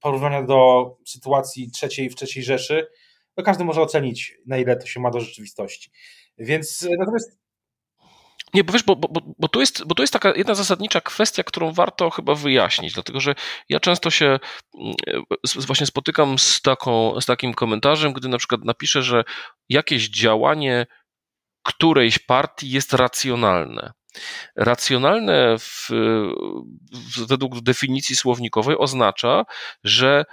porównania 0.00 0.42
do 0.42 0.90
sytuacji 1.06 1.70
trzeciej 1.70 2.10
w 2.10 2.14
trzeciej 2.14 2.42
Rzeszy. 2.42 2.86
No 3.36 3.44
każdy 3.44 3.64
może 3.64 3.82
ocenić, 3.82 4.38
na 4.46 4.58
ile 4.58 4.76
to 4.76 4.86
się 4.86 5.00
ma 5.00 5.10
do 5.10 5.20
rzeczywistości. 5.20 5.90
Więc 6.38 6.88
natomiast 6.98 7.41
nie, 8.54 8.64
bo 8.64 8.72
wiesz, 8.72 8.82
bo, 8.82 8.96
bo, 8.96 9.08
bo, 9.38 9.48
tu 9.48 9.60
jest, 9.60 9.86
bo 9.86 9.94
tu 9.94 10.02
jest 10.02 10.12
taka 10.12 10.32
jedna 10.36 10.54
zasadnicza 10.54 11.00
kwestia, 11.00 11.44
którą 11.44 11.72
warto 11.72 12.10
chyba 12.10 12.34
wyjaśnić, 12.34 12.94
dlatego 12.94 13.20
że 13.20 13.34
ja 13.68 13.80
często 13.80 14.10
się 14.10 14.26
mm, 14.26 14.94
właśnie 15.66 15.86
spotykam 15.86 16.38
z, 16.38 16.62
taką, 16.62 17.20
z 17.20 17.26
takim 17.26 17.54
komentarzem, 17.54 18.12
gdy 18.12 18.28
na 18.28 18.38
przykład 18.38 18.64
napiszę, 18.64 19.02
że 19.02 19.24
jakieś 19.68 20.08
działanie 20.08 20.86
którejś 21.62 22.18
partii 22.18 22.70
jest 22.70 22.92
racjonalne. 22.92 23.92
Racjonalne 24.56 25.58
w, 25.58 25.88
według 27.28 27.60
definicji 27.60 28.16
słownikowej 28.16 28.76
oznacza, 28.78 29.44
że 29.84 30.24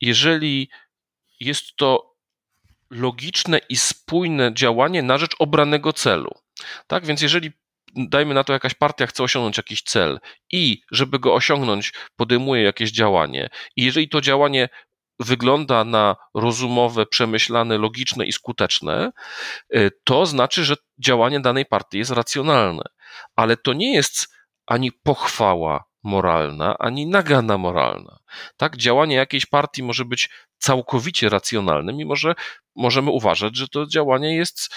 jeżeli 0.00 0.70
jest 1.40 1.76
to 1.76 2.14
logiczne 2.90 3.60
i 3.68 3.76
spójne 3.76 4.54
działanie 4.54 5.02
na 5.02 5.18
rzecz 5.18 5.36
obranego 5.38 5.92
celu. 5.92 6.30
Tak 6.86 7.06
więc 7.06 7.22
jeżeli 7.22 7.52
dajmy 7.96 8.34
na 8.34 8.44
to, 8.44 8.52
jakaś 8.52 8.74
partia 8.74 9.06
chce 9.06 9.22
osiągnąć 9.22 9.56
jakiś 9.56 9.82
cel 9.82 10.18
i 10.52 10.80
żeby 10.92 11.18
go 11.18 11.34
osiągnąć, 11.34 11.92
podejmuje 12.16 12.62
jakieś 12.62 12.90
działanie, 12.90 13.48
i 13.76 13.84
jeżeli 13.84 14.08
to 14.08 14.20
działanie 14.20 14.68
wygląda 15.20 15.84
na 15.84 16.16
rozumowe, 16.34 17.06
przemyślane, 17.06 17.78
logiczne 17.78 18.26
i 18.26 18.32
skuteczne, 18.32 19.10
y, 19.76 19.90
to 20.04 20.26
znaczy, 20.26 20.64
że 20.64 20.74
działanie 21.04 21.40
danej 21.40 21.66
partii 21.66 21.98
jest 21.98 22.10
racjonalne. 22.10 22.82
Ale 23.36 23.56
to 23.56 23.72
nie 23.72 23.94
jest 23.94 24.28
ani 24.66 24.92
pochwała 24.92 25.84
moralna, 26.02 26.78
ani 26.78 27.06
nagana 27.06 27.58
moralna. 27.58 28.18
Tak, 28.56 28.76
działanie 28.76 29.16
jakiejś 29.16 29.46
partii 29.46 29.82
może 29.82 30.04
być 30.04 30.30
całkowicie 30.58 31.28
racjonalne, 31.28 31.92
mimo 31.92 32.16
że 32.16 32.34
możemy 32.76 33.10
uważać, 33.10 33.56
że 33.56 33.68
to 33.68 33.86
działanie 33.86 34.36
jest 34.36 34.74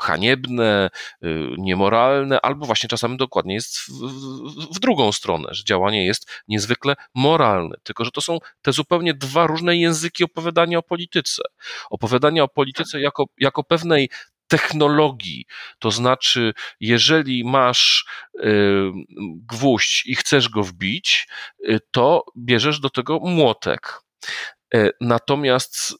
haniebne, 0.00 0.90
y, 1.24 1.48
niemoralne, 1.58 2.40
albo 2.40 2.66
właśnie 2.66 2.88
czasami 2.88 3.16
dokładnie 3.16 3.54
jest 3.54 3.78
w, 3.78 3.90
w, 3.90 4.76
w, 4.76 4.78
drugą 4.80 5.12
stronę, 5.12 5.48
że 5.50 5.64
działanie 5.64 6.06
jest 6.06 6.30
niezwykle 6.48 6.94
moralne. 7.14 7.76
Tylko, 7.82 8.04
że 8.04 8.10
to 8.10 8.20
są 8.20 8.38
te 8.62 8.72
zupełnie 8.72 9.14
dwa 9.14 9.46
różne 9.46 9.76
języki 9.76 10.24
opowiadania 10.24 10.78
o 10.78 10.82
polityce. 10.82 11.42
Opowiadania 11.90 12.42
o 12.42 12.48
polityce 12.48 13.00
jako, 13.00 13.24
jako 13.38 13.64
pewnej 13.64 14.08
technologii. 14.48 15.46
To 15.78 15.90
znaczy, 15.90 16.54
jeżeli 16.80 17.44
masz 17.44 18.06
y, 18.34 18.90
gwóźdź 19.52 20.06
i 20.06 20.14
chcesz 20.14 20.48
go 20.48 20.62
wbić, 20.62 21.28
y, 21.68 21.80
to 21.90 22.24
bierzesz 22.38 22.80
do 22.80 22.90
tego 22.90 23.18
młotek. 23.18 24.00
Y, 24.74 24.90
natomiast 25.00 25.94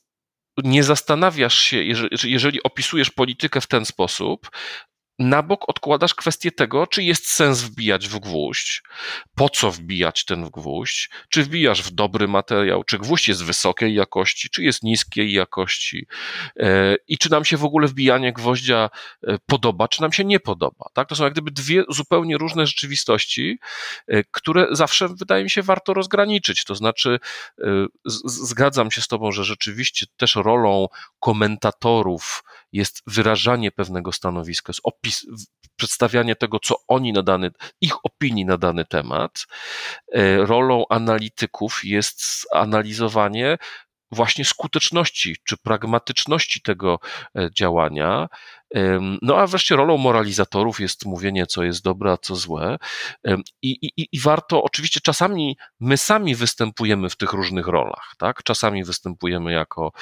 nie 0.65 0.85
zastanawiasz 0.85 1.59
się, 1.59 1.85
jeżeli 2.25 2.63
opisujesz 2.63 3.11
politykę 3.11 3.61
w 3.61 3.67
ten 3.67 3.85
sposób, 3.85 4.51
na 5.19 5.43
bok 5.43 5.69
odkładasz 5.69 6.15
kwestię 6.15 6.53
tego, 6.53 6.87
czy 6.87 7.03
jest 7.03 7.29
sens 7.29 7.63
wbijać 7.63 8.09
w 8.09 8.19
gwóźdź, 8.19 8.83
po 9.35 9.49
co 9.49 9.71
wbijać 9.71 10.25
ten 10.25 10.51
gwóźdź, 10.51 11.11
czy 11.29 11.43
wbijasz 11.43 11.83
w 11.83 11.91
dobry 11.91 12.29
materiał, 12.29 12.85
czy 12.85 12.99
gwóźdź 12.99 13.29
jest 13.29 13.45
wysokiej 13.45 13.95
jakości, 13.95 14.51
czy 14.51 14.63
jest 14.63 14.83
niskiej 14.83 15.33
jakości 15.33 16.07
e, 16.57 16.97
i 17.09 17.19
czy 17.19 17.31
nam 17.31 17.45
się 17.45 17.57
w 17.57 17.65
ogóle 17.65 17.89
wbijanie 17.89 18.33
gwoździa 18.33 18.91
e, 19.27 19.39
podoba, 19.47 19.89
czy 19.89 20.03
nam 20.03 20.13
się 20.13 20.25
nie 20.25 20.41
podoba. 20.41 20.87
Tak? 20.93 21.09
To 21.09 21.17
są 21.17 21.25
jak 21.25 21.33
gdyby 21.33 21.51
dwie 21.51 21.85
zupełnie 21.89 22.39
różne 22.39 22.67
rzeczywistości, 22.67 23.59
e, 24.09 24.25
które 24.25 24.67
zawsze 24.71 25.09
wydaje 25.09 25.45
mi 25.45 25.51
się 25.51 25.63
warto 25.63 25.95
rozgraniczyć. 25.95 26.65
To 26.65 26.75
znaczy, 26.75 27.19
zgadzam 28.25 28.91
się 28.91 29.03
z 29.03 29.09
Tobą, 29.09 29.33
że 29.33 29.45
rzeczywiście 29.45 30.07
też 30.17 30.35
rolą 30.35 30.87
komentatorów 31.21 32.43
jest 32.73 33.03
wyrażanie 33.07 33.73
pewnego 33.73 34.13
stanowiska, 34.13 34.71
jest 34.71 34.81
opis, 35.07 35.27
przedstawianie 35.77 36.37
tego, 36.37 36.59
co 36.61 36.75
oni 36.89 37.13
na 37.13 37.23
dany, 37.23 37.51
ich 37.81 38.05
opinii 38.05 38.45
na 38.45 38.59
dany 38.59 38.85
temat. 38.85 39.47
E, 40.13 40.37
rolą 40.37 40.85
analityków 40.91 41.81
jest 41.85 42.23
analizowanie 42.53 43.59
właśnie 44.11 44.45
skuteczności 44.45 45.37
czy 45.45 45.57
pragmatyczności 45.57 46.61
tego 46.61 46.99
e, 47.39 47.49
działania, 47.57 48.29
no 49.23 49.39
a 49.39 49.47
wreszcie 49.47 49.77
rolą 49.77 49.97
moralizatorów 49.97 50.81
jest 50.81 51.07
mówienie, 51.07 51.47
co 51.47 51.65
jest 51.65 51.85
dobre, 51.85 52.13
a 52.13 52.17
co 52.17 52.37
złe. 52.37 52.77
I, 53.63 53.79
i, 53.83 54.09
I 54.13 54.21
warto, 54.21 54.63
oczywiście, 54.63 55.01
czasami 55.01 55.57
my 55.81 55.97
sami 55.97 56.35
występujemy 56.35 57.11
w 57.11 57.17
tych 57.17 57.33
różnych 57.33 57.67
rolach, 57.67 58.15
tak? 58.19 58.43
Czasami 58.43 58.85
występujemy 58.85 59.53
jako, 59.53 59.93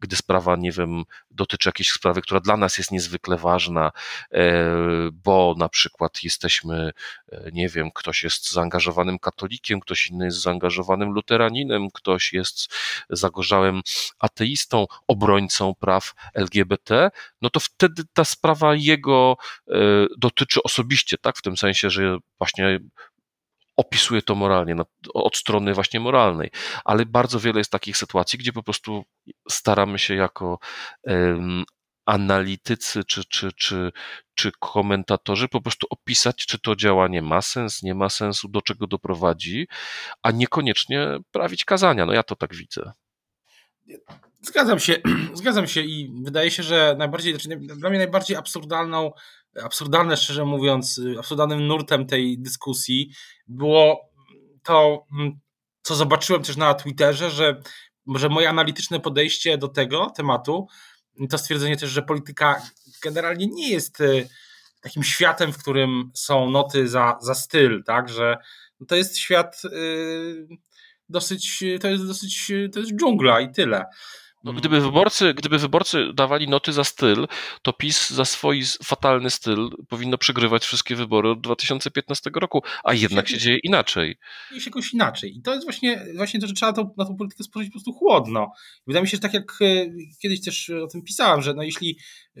gdy 0.00 0.16
sprawa, 0.16 0.56
nie 0.56 0.72
wiem, 0.72 1.04
dotyczy 1.30 1.68
jakiejś 1.68 1.92
sprawy, 1.92 2.22
która 2.22 2.40
dla 2.40 2.56
nas 2.56 2.78
jest 2.78 2.90
niezwykle 2.90 3.36
ważna, 3.36 3.90
e, 4.32 4.64
bo 5.12 5.54
na 5.58 5.68
przykład 5.68 6.22
jesteśmy, 6.22 6.90
e, 7.32 7.50
nie 7.52 7.68
wiem, 7.68 7.90
ktoś 7.94 8.22
jest 8.22 8.52
zaangażowanym 8.52 9.18
katolikiem, 9.18 9.80
ktoś 9.80 10.06
inny 10.06 10.24
jest 10.24 10.42
zaangażowanym 10.42 11.10
luteraninem, 11.10 11.90
ktoś 11.90 12.32
jest 12.32 12.74
zagorzałym 13.10 13.80
ateistą, 14.18 14.86
obrońcą 15.08 15.74
praw 15.74 16.14
LGBT, 16.34 17.10
no 17.42 17.50
to 17.50 17.60
wtedy 17.60 18.02
ta 18.14 18.24
sprawa 18.24 18.74
jego 18.74 19.36
e, 19.70 19.74
dotyczy 20.18 20.62
osobiście, 20.62 21.18
tak? 21.18 21.36
W 21.36 21.42
tym 21.42 21.56
sensie, 21.56 21.90
że 21.90 22.18
właśnie 22.38 22.80
opisuje 23.76 24.22
to 24.22 24.34
moralnie, 24.34 24.76
od 25.14 25.36
strony 25.36 25.74
właśnie 25.74 26.00
moralnej, 26.00 26.50
ale 26.84 27.06
bardzo 27.06 27.40
wiele 27.40 27.60
jest 27.60 27.70
takich 27.70 27.96
sytuacji, 27.96 28.38
gdzie 28.38 28.52
po 28.52 28.62
prostu 28.62 29.04
staramy 29.48 29.98
się 29.98 30.14
jako 30.14 30.58
analitycy 32.06 33.04
czy, 33.04 33.24
czy, 33.24 33.52
czy, 33.52 33.92
czy 34.34 34.52
komentatorzy 34.58 35.48
po 35.48 35.60
prostu 35.60 35.86
opisać, 35.90 36.46
czy 36.46 36.58
to 36.58 36.76
działanie 36.76 37.22
ma 37.22 37.42
sens, 37.42 37.82
nie 37.82 37.94
ma 37.94 38.08
sensu, 38.08 38.48
do 38.48 38.62
czego 38.62 38.86
doprowadzi, 38.86 39.68
a 40.22 40.30
niekoniecznie 40.30 41.08
prawić 41.32 41.64
kazania. 41.64 42.06
No 42.06 42.12
ja 42.12 42.22
to 42.22 42.36
tak 42.36 42.54
widzę. 42.54 42.92
Zgadzam 44.42 44.80
się, 44.80 44.96
zgadzam 45.34 45.66
się 45.66 45.80
i 45.80 46.12
wydaje 46.24 46.50
się, 46.50 46.62
że 46.62 46.94
najbardziej, 46.98 47.32
znaczy 47.32 47.56
dla 47.56 47.90
mnie 47.90 47.98
najbardziej 47.98 48.36
absurdalną, 48.36 49.12
absurdalne 49.62 50.16
szczerze 50.16 50.44
mówiąc, 50.44 51.00
absurdalnym 51.18 51.66
nurtem 51.66 52.06
tej 52.06 52.38
dyskusji 52.38 53.10
było 53.46 54.10
to, 54.62 55.06
mm, 55.18 55.32
co 55.82 55.94
zobaczyłem 55.94 56.42
też 56.42 56.56
na 56.56 56.74
Twitterze, 56.74 57.30
że, 57.30 57.60
że 58.14 58.28
moje 58.28 58.48
analityczne 58.48 59.00
podejście 59.00 59.58
do 59.58 59.68
tego 59.68 60.10
tematu, 60.16 60.66
to 61.30 61.38
stwierdzenie 61.38 61.76
też, 61.76 61.90
że 61.90 62.02
polityka 62.02 62.62
generalnie 63.02 63.46
nie 63.46 63.70
jest 63.70 64.00
y, 64.00 64.28
takim 64.80 65.02
światem, 65.02 65.52
w 65.52 65.58
którym 65.58 66.10
są 66.14 66.50
noty 66.50 66.88
za, 66.88 67.18
za 67.20 67.34
styl, 67.34 67.84
tak, 67.84 68.08
że 68.08 68.36
to 68.88 68.96
jest 68.96 69.18
świat 69.18 69.62
yy, 69.64 70.48
dosyć, 71.14 71.64
to 71.80 71.88
jest 71.88 72.06
dosyć, 72.06 72.52
to 72.72 72.80
jest 72.80 72.92
dżungla 72.92 73.40
i 73.40 73.52
tyle. 73.52 73.84
No, 74.44 74.52
gdyby, 74.52 74.80
wyborcy, 74.80 75.34
gdyby 75.34 75.58
wyborcy 75.58 76.12
dawali 76.14 76.48
noty 76.48 76.72
za 76.72 76.84
styl, 76.84 77.26
to 77.62 77.72
PiS 77.72 78.10
za 78.10 78.24
swój 78.24 78.62
fatalny 78.84 79.30
styl 79.30 79.70
powinno 79.88 80.18
przegrywać 80.18 80.64
wszystkie 80.64 80.96
wybory 80.96 81.30
od 81.30 81.40
2015 81.40 82.30
roku, 82.34 82.62
a 82.84 82.94
jednak 82.94 83.28
się 83.28 83.38
dzieje 83.38 83.58
inaczej. 83.58 84.16
Dzieje 84.50 84.60
się 84.60 84.70
jakoś 84.70 84.94
inaczej. 84.94 85.36
I 85.36 85.42
to 85.42 85.54
jest 85.54 85.66
właśnie, 85.66 86.06
właśnie 86.16 86.40
to, 86.40 86.46
że 86.46 86.52
trzeba 86.52 86.72
to, 86.72 86.94
na 86.96 87.04
tą 87.04 87.16
politykę 87.16 87.44
spojrzeć 87.44 87.70
po 87.70 87.78
prostu 87.78 87.92
chłodno. 87.92 88.52
Wydaje 88.86 89.02
mi 89.02 89.08
się, 89.08 89.16
że 89.16 89.20
tak 89.20 89.34
jak 89.34 89.52
e, 89.60 89.86
kiedyś 90.22 90.40
też 90.40 90.70
o 90.70 90.86
tym 90.86 91.02
pisałem, 91.02 91.42
że 91.42 91.54
no 91.54 91.62
jeśli 91.62 91.98
e, 92.36 92.40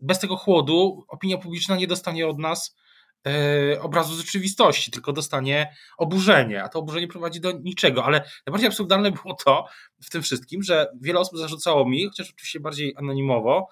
bez 0.00 0.18
tego 0.18 0.36
chłodu 0.36 1.04
opinia 1.08 1.38
publiczna 1.38 1.76
nie 1.76 1.86
dostanie 1.86 2.28
od 2.28 2.38
nas 2.38 2.76
obrazu 3.80 4.14
z 4.14 4.18
rzeczywistości, 4.18 4.90
tylko 4.90 5.12
dostanie 5.12 5.74
oburzenie, 5.98 6.62
a 6.64 6.68
to 6.68 6.78
oburzenie 6.78 7.08
prowadzi 7.08 7.40
do 7.40 7.52
niczego. 7.52 8.04
Ale 8.04 8.30
najbardziej 8.46 8.68
absurdalne 8.68 9.10
było 9.10 9.34
to 9.34 9.66
w 10.02 10.10
tym 10.10 10.22
wszystkim, 10.22 10.62
że 10.62 10.86
wiele 11.00 11.20
osób 11.20 11.38
zarzucało 11.38 11.88
mi, 11.88 12.08
chociaż 12.08 12.30
oczywiście 12.30 12.60
bardziej 12.60 12.94
anonimowo, 12.96 13.68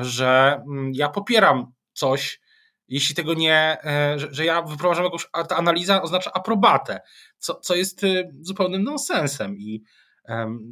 że 0.00 0.62
mm, 0.66 0.92
ja 0.94 1.08
popieram 1.08 1.72
coś, 1.92 2.40
jeśli 2.88 3.14
tego 3.14 3.34
nie, 3.34 3.78
e, 3.84 4.16
że, 4.30 4.44
ja 4.44 4.62
wyprowadzam 4.62 5.04
jakąś, 5.04 5.26
ta 5.48 5.56
analiza 5.56 6.02
oznacza 6.02 6.32
aprobatę, 6.32 7.00
co, 7.38 7.54
co 7.54 7.74
jest 7.74 8.04
y, 8.04 8.30
zupełnym 8.40 8.82
nonsensem 8.82 9.58
i 9.58 9.82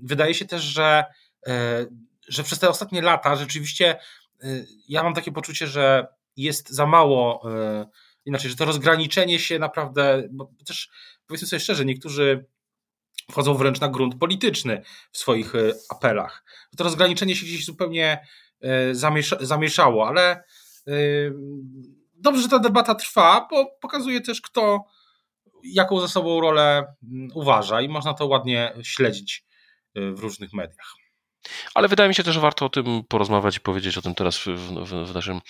wydaje 0.03 0.35
się 0.35 0.45
też, 0.45 0.62
że, 0.62 1.05
e, 1.47 1.87
że 2.29 2.43
przez 2.43 2.59
te 2.59 2.68
ostatnie 2.68 3.03
lata 3.03 3.37
rzeczywiście 3.37 3.97
y, 4.45 4.66
ja 4.89 5.03
mam 5.03 5.14
takie 5.14 5.33
poczucie, 5.33 5.66
że 5.66 6.07
jest 6.37 6.68
za 6.68 6.87
mało 6.87 7.43
inaczej, 8.29 8.51
że 8.51 8.57
to 8.57 8.64
rozgraniczenie 8.64 9.39
się 9.39 9.59
naprawdę, 9.59 10.29
bo 10.31 10.51
też 10.66 10.91
powiedzmy 11.26 11.49
sobie 11.49 11.61
szczerze, 11.61 11.85
niektórzy 11.85 12.47
wchodzą 13.31 13.55
wręcz 13.55 13.81
na 13.81 13.89
grunt 13.89 14.18
polityczny 14.18 14.83
w 15.12 15.18
swoich 15.18 15.55
e, 15.55 15.59
apelach. 15.91 16.45
To 16.76 16.85
rozgraniczenie 16.85 17.37
się 17.37 17.47
gdzieś 17.47 17.64
zupełnie 17.64 18.26
e, 18.61 18.95
zamiesza, 18.95 19.37
zamieszało, 19.41 20.09
ale 20.09 20.31
e, 20.31 20.43
dobrze, 22.14 22.43
że 22.43 22.49
ta 22.49 22.59
debata 22.59 22.95
trwa, 22.95 23.49
bo 23.51 23.66
pokazuje 23.81 24.20
też, 24.20 24.41
kto 24.41 24.85
jaką 25.64 26.01
ze 26.01 26.09
sobą 26.09 26.41
rolę 26.41 26.95
mm, 27.03 27.29
uważa 27.35 27.81
i 27.81 27.89
można 27.89 28.14
to 28.14 28.26
ładnie 28.26 28.72
śledzić 28.83 29.45
w 29.95 30.20
różnych 30.20 30.53
mediach. 30.53 31.08
Ale 31.74 31.88
wydaje 31.88 32.09
mi 32.09 32.14
się 32.14 32.22
też, 32.22 32.34
że 32.34 32.40
warto 32.40 32.66
o 32.66 32.68
tym 32.68 33.03
porozmawiać 33.09 33.57
i 33.57 33.61
powiedzieć 33.61 33.99
o 33.99 34.03
tym 34.03 34.14
teraz 34.14 34.38
w, 34.38 34.46
w, 34.46 35.09
w, 35.11 35.14
naszym, 35.14 35.40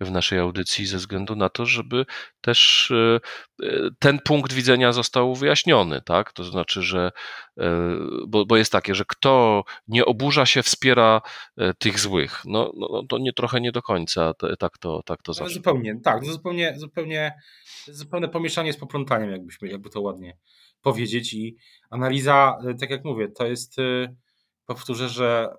w 0.00 0.10
naszej 0.10 0.38
audycji, 0.38 0.86
ze 0.86 0.96
względu 0.96 1.36
na 1.36 1.48
to, 1.48 1.66
żeby 1.66 2.06
też 2.40 2.90
e, 2.90 3.20
ten 3.98 4.18
punkt 4.24 4.52
widzenia 4.52 4.92
został 4.92 5.34
wyjaśniony, 5.34 6.02
tak? 6.02 6.32
To 6.32 6.44
znaczy, 6.44 6.82
że 6.82 7.12
e, 7.58 7.70
bo, 8.26 8.46
bo 8.46 8.56
jest 8.56 8.72
takie, 8.72 8.94
że 8.94 9.04
kto 9.08 9.64
nie 9.88 10.04
oburza 10.04 10.46
się, 10.46 10.62
wspiera 10.62 11.22
e, 11.56 11.74
tych 11.74 11.98
złych. 11.98 12.42
No, 12.44 12.72
no, 12.76 12.88
no 12.92 13.02
to 13.08 13.18
nie 13.18 13.32
trochę 13.32 13.60
nie 13.60 13.72
do 13.72 13.82
końca 13.82 14.32
tak 14.58 14.78
to, 14.78 15.02
tak 15.02 15.22
to 15.22 15.32
zawsze. 15.32 15.54
Zupełnie, 15.54 16.00
tak, 16.04 16.24
to 16.24 16.32
zupełnie, 16.32 16.74
zupełnie, 16.76 17.34
zupełne 17.86 18.28
pomieszanie 18.28 18.72
z 18.72 18.76
poplątaniem, 18.76 19.30
jakbyśmy, 19.30 19.68
jakby 19.68 19.90
to 19.90 20.00
ładnie 20.00 20.36
powiedzieć 20.82 21.34
i 21.34 21.56
analiza, 21.90 22.58
tak 22.80 22.90
jak 22.90 23.04
mówię, 23.04 23.28
to 23.28 23.46
jest 23.46 23.76
powtórzę, 24.68 25.08
że 25.08 25.54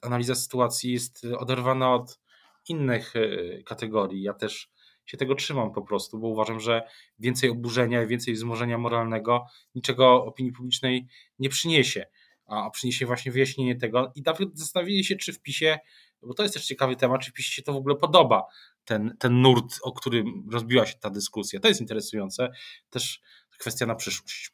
analiza 0.00 0.34
sytuacji 0.34 0.92
jest 0.92 1.26
oderwana 1.38 1.94
od 1.94 2.20
innych 2.68 3.14
e, 3.16 3.62
kategorii. 3.62 4.22
Ja 4.22 4.34
też 4.34 4.70
się 5.06 5.16
tego 5.16 5.34
trzymam 5.34 5.72
po 5.72 5.82
prostu, 5.82 6.18
bo 6.18 6.28
uważam, 6.28 6.60
że 6.60 6.82
więcej 7.18 7.50
oburzenia 7.50 8.06
więcej 8.06 8.34
wzmożenia 8.34 8.78
moralnego 8.78 9.46
niczego 9.74 10.24
opinii 10.24 10.52
publicznej 10.52 11.06
nie 11.38 11.48
przyniesie, 11.48 12.06
a 12.46 12.70
przyniesie 12.70 13.06
właśnie 13.06 13.32
wyjaśnienie 13.32 13.76
tego. 13.76 14.12
I 14.14 14.22
nawet 14.22 14.58
zastanowienie 14.58 15.04
się, 15.04 15.16
czy 15.16 15.32
w 15.32 15.40
PiSie, 15.40 15.78
bo 16.22 16.34
to 16.34 16.42
jest 16.42 16.54
też 16.54 16.66
ciekawy 16.66 16.96
temat, 16.96 17.20
czy 17.20 17.30
w 17.30 17.34
PiSie 17.34 17.52
się 17.52 17.62
to 17.62 17.72
w 17.72 17.76
ogóle 17.76 17.96
podoba, 17.96 18.44
ten, 18.84 19.16
ten 19.18 19.42
nurt, 19.42 19.78
o 19.82 19.92
którym 19.92 20.48
rozbiła 20.52 20.86
się 20.86 20.94
ta 21.00 21.10
dyskusja. 21.10 21.60
To 21.60 21.68
jest 21.68 21.80
interesujące, 21.80 22.50
też 22.90 23.20
kwestia 23.58 23.86
na 23.86 23.94
przyszłość. 23.94 24.52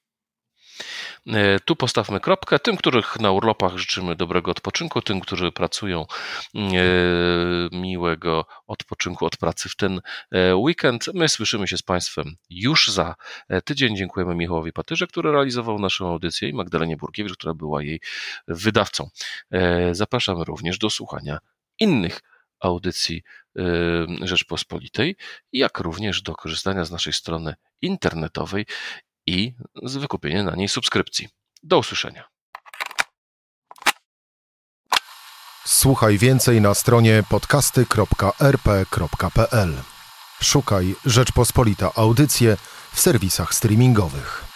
E, 1.27 1.61
tu 1.61 1.77
postawmy 1.77 2.21
kropkę. 2.21 2.59
Tym, 2.59 2.77
których 2.77 3.21
na 3.21 3.31
urlopach 3.31 3.77
życzymy 3.77 4.17
dobrego 4.17 4.51
odpoczynku, 4.51 5.03
tym, 5.03 5.21
którzy 5.21 5.53
pracują, 5.53 6.07
e, 6.55 6.59
miłego 7.73 8.47
odpoczynku 8.67 9.27
od 9.27 9.37
pracy 9.37 9.69
w 9.69 9.77
ten 9.77 10.01
e, 10.31 10.57
weekend. 10.57 11.07
My 11.15 11.29
słyszymy 11.29 11.69
się 11.69 11.77
z 11.77 11.83
Państwem 11.83 12.37
już 12.51 12.89
za 12.89 13.15
tydzień. 13.65 13.97
Dziękujemy 13.97 14.35
Michałowi 14.35 14.73
Patyrze, 14.73 15.07
który 15.07 15.33
realizował 15.33 15.79
naszą 15.79 16.09
audycję 16.09 16.49
i 16.49 16.53
Magdalenie 16.53 16.97
Burkiewicz, 16.97 17.37
która 17.37 17.55
była 17.55 17.83
jej 17.83 18.01
wydawcą. 18.49 19.11
Zapraszamy 19.93 20.45
również 20.45 20.79
do 20.79 20.91
słuchania 20.91 21.39
innych 21.79 22.21
audycji 22.61 23.23
Rzeczpospolitej, 24.23 25.17
jak 25.53 25.79
również 25.79 26.23
do 26.23 26.35
korzystania 26.35 26.85
z 26.85 26.91
naszej 26.91 27.13
strony 27.13 27.55
internetowej 27.83 28.67
i 29.27 29.55
z 29.83 29.97
wykupieniem 29.97 30.47
na 30.47 30.57
niej 30.57 30.69
subskrypcji. 30.69 31.29
Do 31.63 31.79
usłyszenia. 31.79 32.25
Słuchaj 35.65 36.19
więcej 36.19 36.61
na 36.61 36.75
stronie 36.75 37.23
podcasty.rp.pl. 37.29 39.83
Szukaj 40.43 40.95
Rzeczpospolita 41.05 41.91
Audycje 41.95 42.57
w 42.93 43.01
serwisach 43.01 43.55
streamingowych. 43.55 44.50